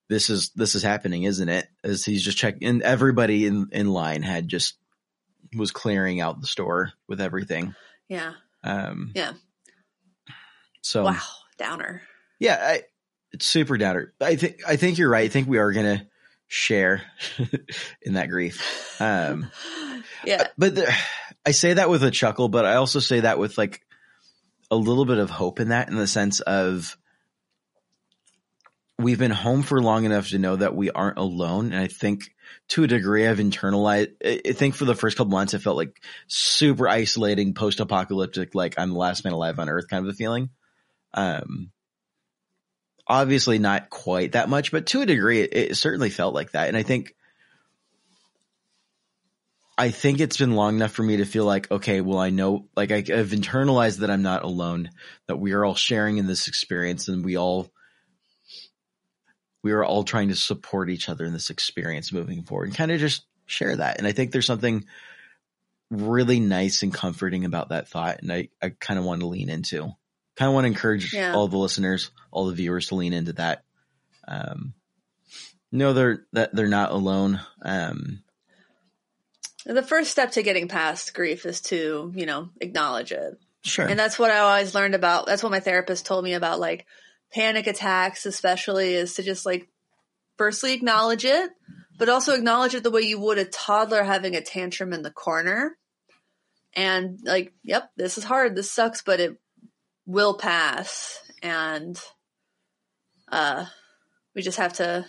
[0.10, 1.68] this is, this is happening, isn't it?
[1.84, 4.76] As he's just checking and everybody in, in line had just
[5.56, 7.74] was clearing out the store with everything.
[8.10, 8.34] Yeah.
[8.64, 9.34] Um, Yeah.
[10.82, 11.20] so Wow.
[11.58, 12.04] Downer.
[12.40, 12.82] yeah, I,
[13.32, 14.14] it's super downer.
[14.22, 15.26] I think, I think you're right.
[15.26, 16.08] I think we are going to
[16.48, 17.04] share
[18.02, 19.02] in that grief.
[19.02, 19.52] Um,
[20.26, 20.48] yeah.
[20.58, 20.94] but the,
[21.46, 23.82] I say that with a chuckle, but I also say that with like
[24.72, 26.98] a little bit of hope in that, in the sense of
[29.00, 31.68] we've been home for long enough to know that we aren't alone.
[31.68, 32.24] And I think
[32.70, 36.02] to a degree I've internalized, I think for the first couple months, it felt like
[36.28, 40.16] super isolating, post apocalyptic, like I'm the last man alive on earth kind of a
[40.16, 40.50] feeling.
[41.14, 41.72] Um,
[43.08, 46.68] obviously not quite that much, but to a degree, it, it certainly felt like that.
[46.68, 47.16] And I think,
[49.78, 52.68] I think it's been long enough for me to feel like, okay, well, I know,
[52.76, 54.90] like I, I've internalized that I'm not alone,
[55.28, 57.72] that we are all sharing in this experience and we all,
[59.64, 62.92] we are all trying to support each other in this experience moving forward and kind
[62.92, 63.98] of just share that.
[63.98, 64.86] And I think there's something
[65.92, 68.22] really nice and comforting about that thought.
[68.22, 69.92] And I, I kind of want to lean into,
[70.38, 71.34] kind of want to encourage Yeah.
[71.34, 73.64] all the listeners, all the viewers to lean into that.
[74.28, 74.74] Um,
[75.72, 77.42] know they're, that they're not alone.
[77.62, 78.24] Um,
[79.66, 83.38] The first step to getting past grief is to, you know, acknowledge it.
[83.64, 83.86] sure.
[83.86, 85.26] And that's what I always learned about.
[85.26, 86.86] That's what my therapist told me about like
[87.34, 89.68] panic attacks, especially, is to just like
[90.38, 91.50] firstly acknowledge it,
[91.98, 95.12] but also acknowledge it the way you would a toddler having a tantrum in the
[95.12, 95.76] corner.
[96.76, 98.56] And like, yep, this is hard.
[98.56, 99.38] This sucks, but it
[100.08, 101.20] will pass.
[101.44, 102.00] And
[103.32, 103.66] uh,
[104.34, 105.06] we just have to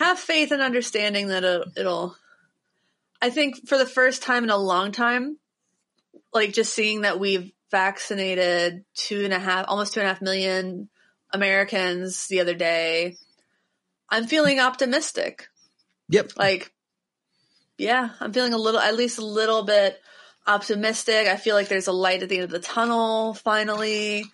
[0.00, 2.16] have faith and understanding that it, it'll.
[3.20, 5.38] I think for the first time in a long time,
[6.32, 10.20] like just seeing that we've vaccinated two and a half, almost two and a half
[10.20, 10.88] million
[11.32, 13.16] Americans the other day,
[14.10, 15.46] I'm feeling optimistic.
[16.08, 16.32] yep.
[16.36, 16.72] Like,
[17.78, 20.00] yeah, I'm feeling a little, at least a little bit
[20.46, 21.26] optimistic.
[21.26, 24.24] I feel like there's a light at the end of the tunnel finally.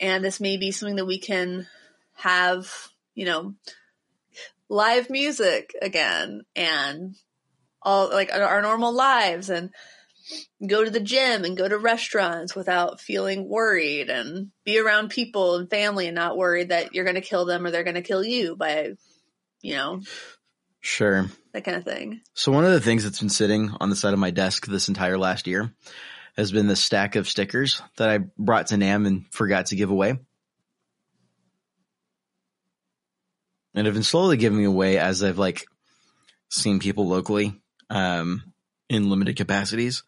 [0.00, 1.66] And this may be something that we can
[2.14, 2.72] have,
[3.14, 3.54] you know,
[4.68, 7.14] live music again and
[7.82, 9.70] all like our- normal lives and
[10.66, 15.56] go to the gym and go to restaurants without feeling worried and be around people
[15.56, 18.02] and family and not worried that you're going to kill them or they're going to
[18.02, 18.90] kill you by,
[19.62, 20.02] you know,
[20.88, 21.28] Sure.
[21.52, 22.22] that kind of thing.
[22.32, 24.88] So one of the things that's been sitting on the side of my desk this
[24.88, 25.70] entire last year
[26.34, 29.90] has been the stack of stickers that I brought to NAMM and forgot to give
[29.90, 30.18] away.
[33.74, 35.66] And have been slowly giving away as I've like
[36.48, 37.60] seen people locally
[37.90, 38.42] um,
[38.88, 40.04] in limited capacities.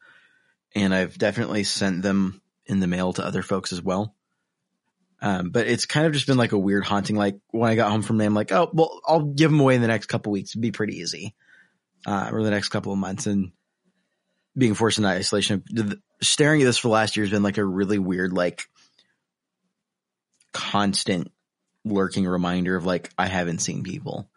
[0.75, 4.17] And I've definitely sent them in the mail to other folks as well.
[5.23, 7.17] Um, but it's kind of just been like a weird haunting.
[7.17, 9.75] Like when I got home from NAMM, I'm like, oh, well, I'll give them away
[9.75, 10.53] in the next couple weeks.
[10.53, 11.35] It'd be pretty easy
[12.07, 13.53] uh, or the next couple of months and
[14.57, 15.63] being forced into isolation.
[15.71, 18.65] The- Staring at this for last year has been like a really weird, like
[20.53, 21.31] constant
[21.85, 24.29] lurking reminder of like, I haven't seen people.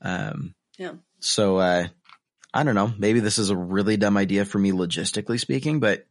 [0.00, 0.92] Um, Yeah.
[1.20, 1.88] so, uh,
[2.52, 2.92] I don't know.
[2.98, 6.04] Maybe this is a really dumb idea for me logistically speaking, but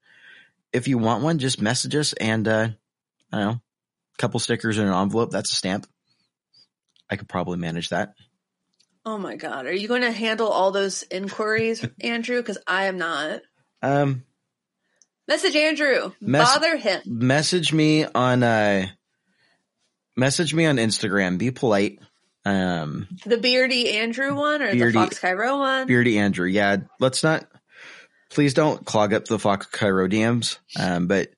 [0.73, 2.69] if you want one, just message us and, uh,
[3.31, 3.61] I don't know,
[4.21, 5.31] couple stickers in an envelope.
[5.31, 5.87] That's a stamp.
[7.09, 8.13] I could probably manage that.
[9.05, 9.65] Oh my God.
[9.65, 12.37] Are you going to handle all those inquiries, Andrew?
[12.37, 13.41] Because I am not.
[13.81, 14.23] Um,
[15.27, 16.11] Message Andrew.
[16.21, 17.01] Mess- Bother him.
[17.05, 18.85] message me on uh
[20.17, 21.37] message me on Instagram.
[21.37, 21.99] Be polite.
[22.43, 25.87] Um The Beardy Andrew one or Beardy- the Fox Cairo one?
[25.87, 26.47] Beardy Andrew.
[26.47, 27.45] Yeah, let's not
[28.29, 30.57] please don't clog up the Fox Cairo DMs.
[30.77, 31.29] Um but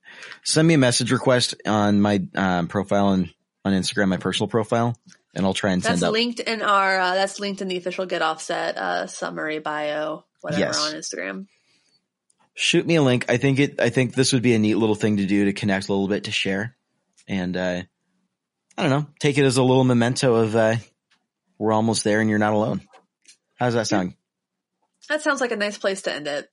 [0.44, 3.30] send me a message request on my um profile on
[3.66, 4.96] on Instagram, my personal profile,
[5.34, 7.00] and I'll try and That's send up that's linked in our.
[7.00, 10.78] Uh, that's linked in the official Get Offset uh, summary bio, whatever Yes.
[10.80, 11.48] on Instagram.
[12.56, 13.26] shoot me a link.
[13.30, 15.54] I think it I think this would be a neat little thing to do to
[15.54, 16.76] connect a little bit to share.
[17.28, 17.82] And uh
[18.78, 20.76] I don't know, take it as a little memento of uh
[21.58, 22.82] we're almost there and you're not alone.
[23.56, 24.16] How does that sound?
[25.10, 26.50] That sounds like a nice place to end it.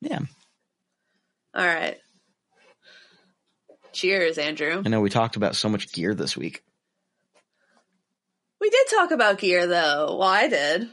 [0.00, 0.20] Yeah.
[1.54, 1.98] All right.
[3.96, 4.82] Cheers, Andrew.
[4.84, 6.62] I know we talked about so much gear this week.
[8.60, 10.18] We did talk about gear, though.
[10.18, 10.82] Well, I did.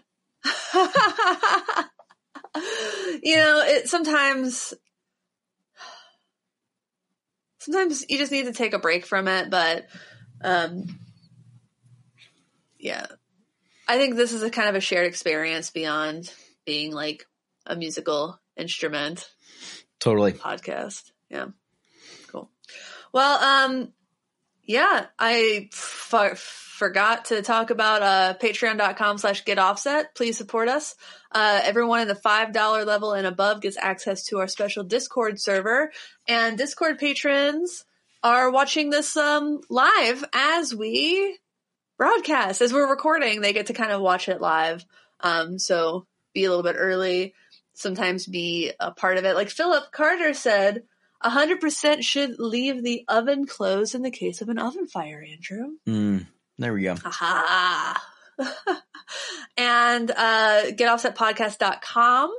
[3.21, 4.73] you know, it sometimes.
[7.59, 9.85] Sometimes you just need to take a break from it, but
[10.41, 10.97] um,
[12.79, 13.07] yeah,
[13.85, 16.33] I think this is a kind of a shared experience beyond
[16.65, 17.25] being like
[17.65, 19.29] a musical instrument
[19.99, 20.31] Totally.
[20.31, 21.11] podcast.
[21.29, 21.47] Yeah.
[23.13, 23.93] Well, um,
[24.65, 30.15] yeah, I f- forgot to talk about uh, patreon.com slash get offset.
[30.15, 30.95] Please support us.
[31.31, 35.91] Uh, everyone in the $5 level and above gets access to our special Discord server
[36.27, 37.85] and Discord patrons
[38.23, 41.37] are watching this um, live as we
[41.97, 42.61] broadcast.
[42.61, 44.83] As we're recording, they get to kind of watch it live.
[45.19, 47.33] Um, so be a little bit early.
[47.73, 49.35] sometimes be a part of it.
[49.35, 50.83] Like Philip Carter said,
[51.23, 55.73] 100% should leave the oven closed in the case of an oven fire, Andrew.
[55.87, 56.25] Mm,
[56.57, 56.95] there we go.
[57.05, 58.03] Aha.
[59.57, 62.35] and uh, getoffsetpodcast.com.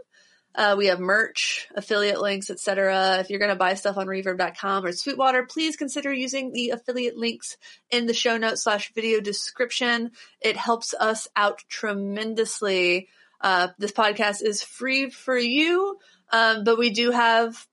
[0.57, 3.19] Uh, we have merch, affiliate links, etc.
[3.19, 7.17] If you're going to buy stuff on reverb.com or Sweetwater, please consider using the affiliate
[7.17, 7.57] links
[7.91, 10.13] in the show notes slash video description.
[10.41, 13.09] It helps us out tremendously.
[13.41, 15.99] Uh, this podcast is free for you,
[16.31, 17.67] um, but we do have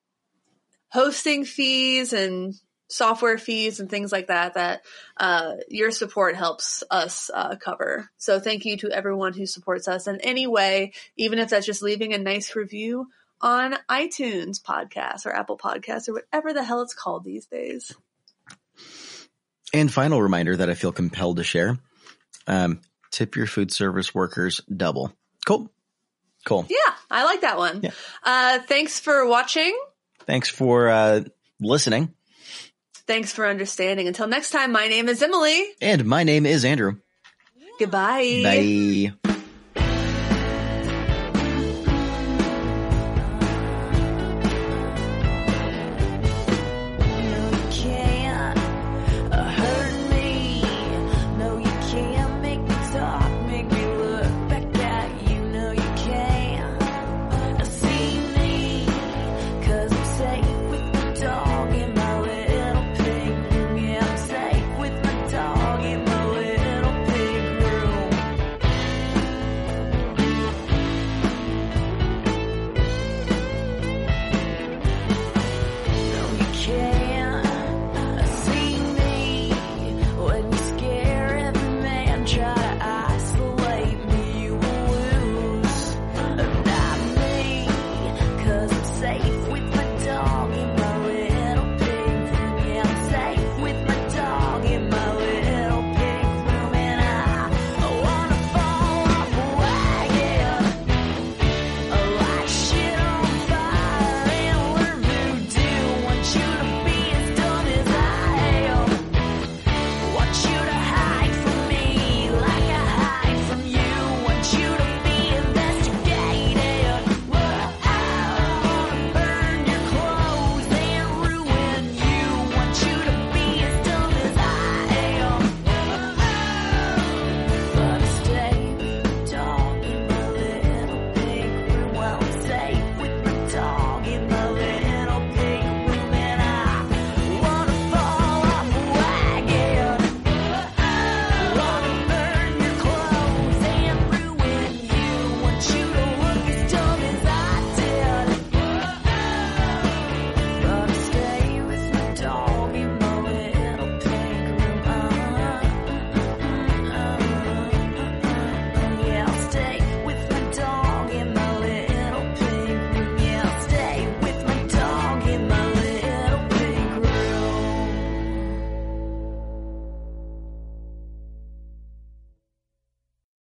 [0.92, 2.54] hosting fees and
[2.92, 4.82] software fees and things like that that
[5.18, 8.10] uh, your support helps us uh, cover.
[8.18, 11.82] So thank you to everyone who supports us in any way, even if that's just
[11.82, 13.08] leaving a nice review
[13.40, 17.96] on iTunes podcast or Apple Podcasts or whatever the hell it's called these days.
[19.74, 21.80] And final reminder that I feel compelled to share:
[22.46, 25.14] um, tip your food service workers double.
[25.46, 25.72] Cool,
[26.46, 26.66] cool.
[26.70, 27.80] Yeah, I like that one.
[27.82, 27.92] Yeah.
[28.22, 29.74] Uh, thanks for watching.
[30.26, 31.24] Thanks for uh,
[31.60, 32.14] listening.
[33.08, 34.08] Thanks for understanding.
[34.08, 35.66] Until next time, my name is Emily.
[35.82, 36.98] And my name is Andrew.
[37.80, 38.42] Goodbye.
[38.44, 39.14] Bye.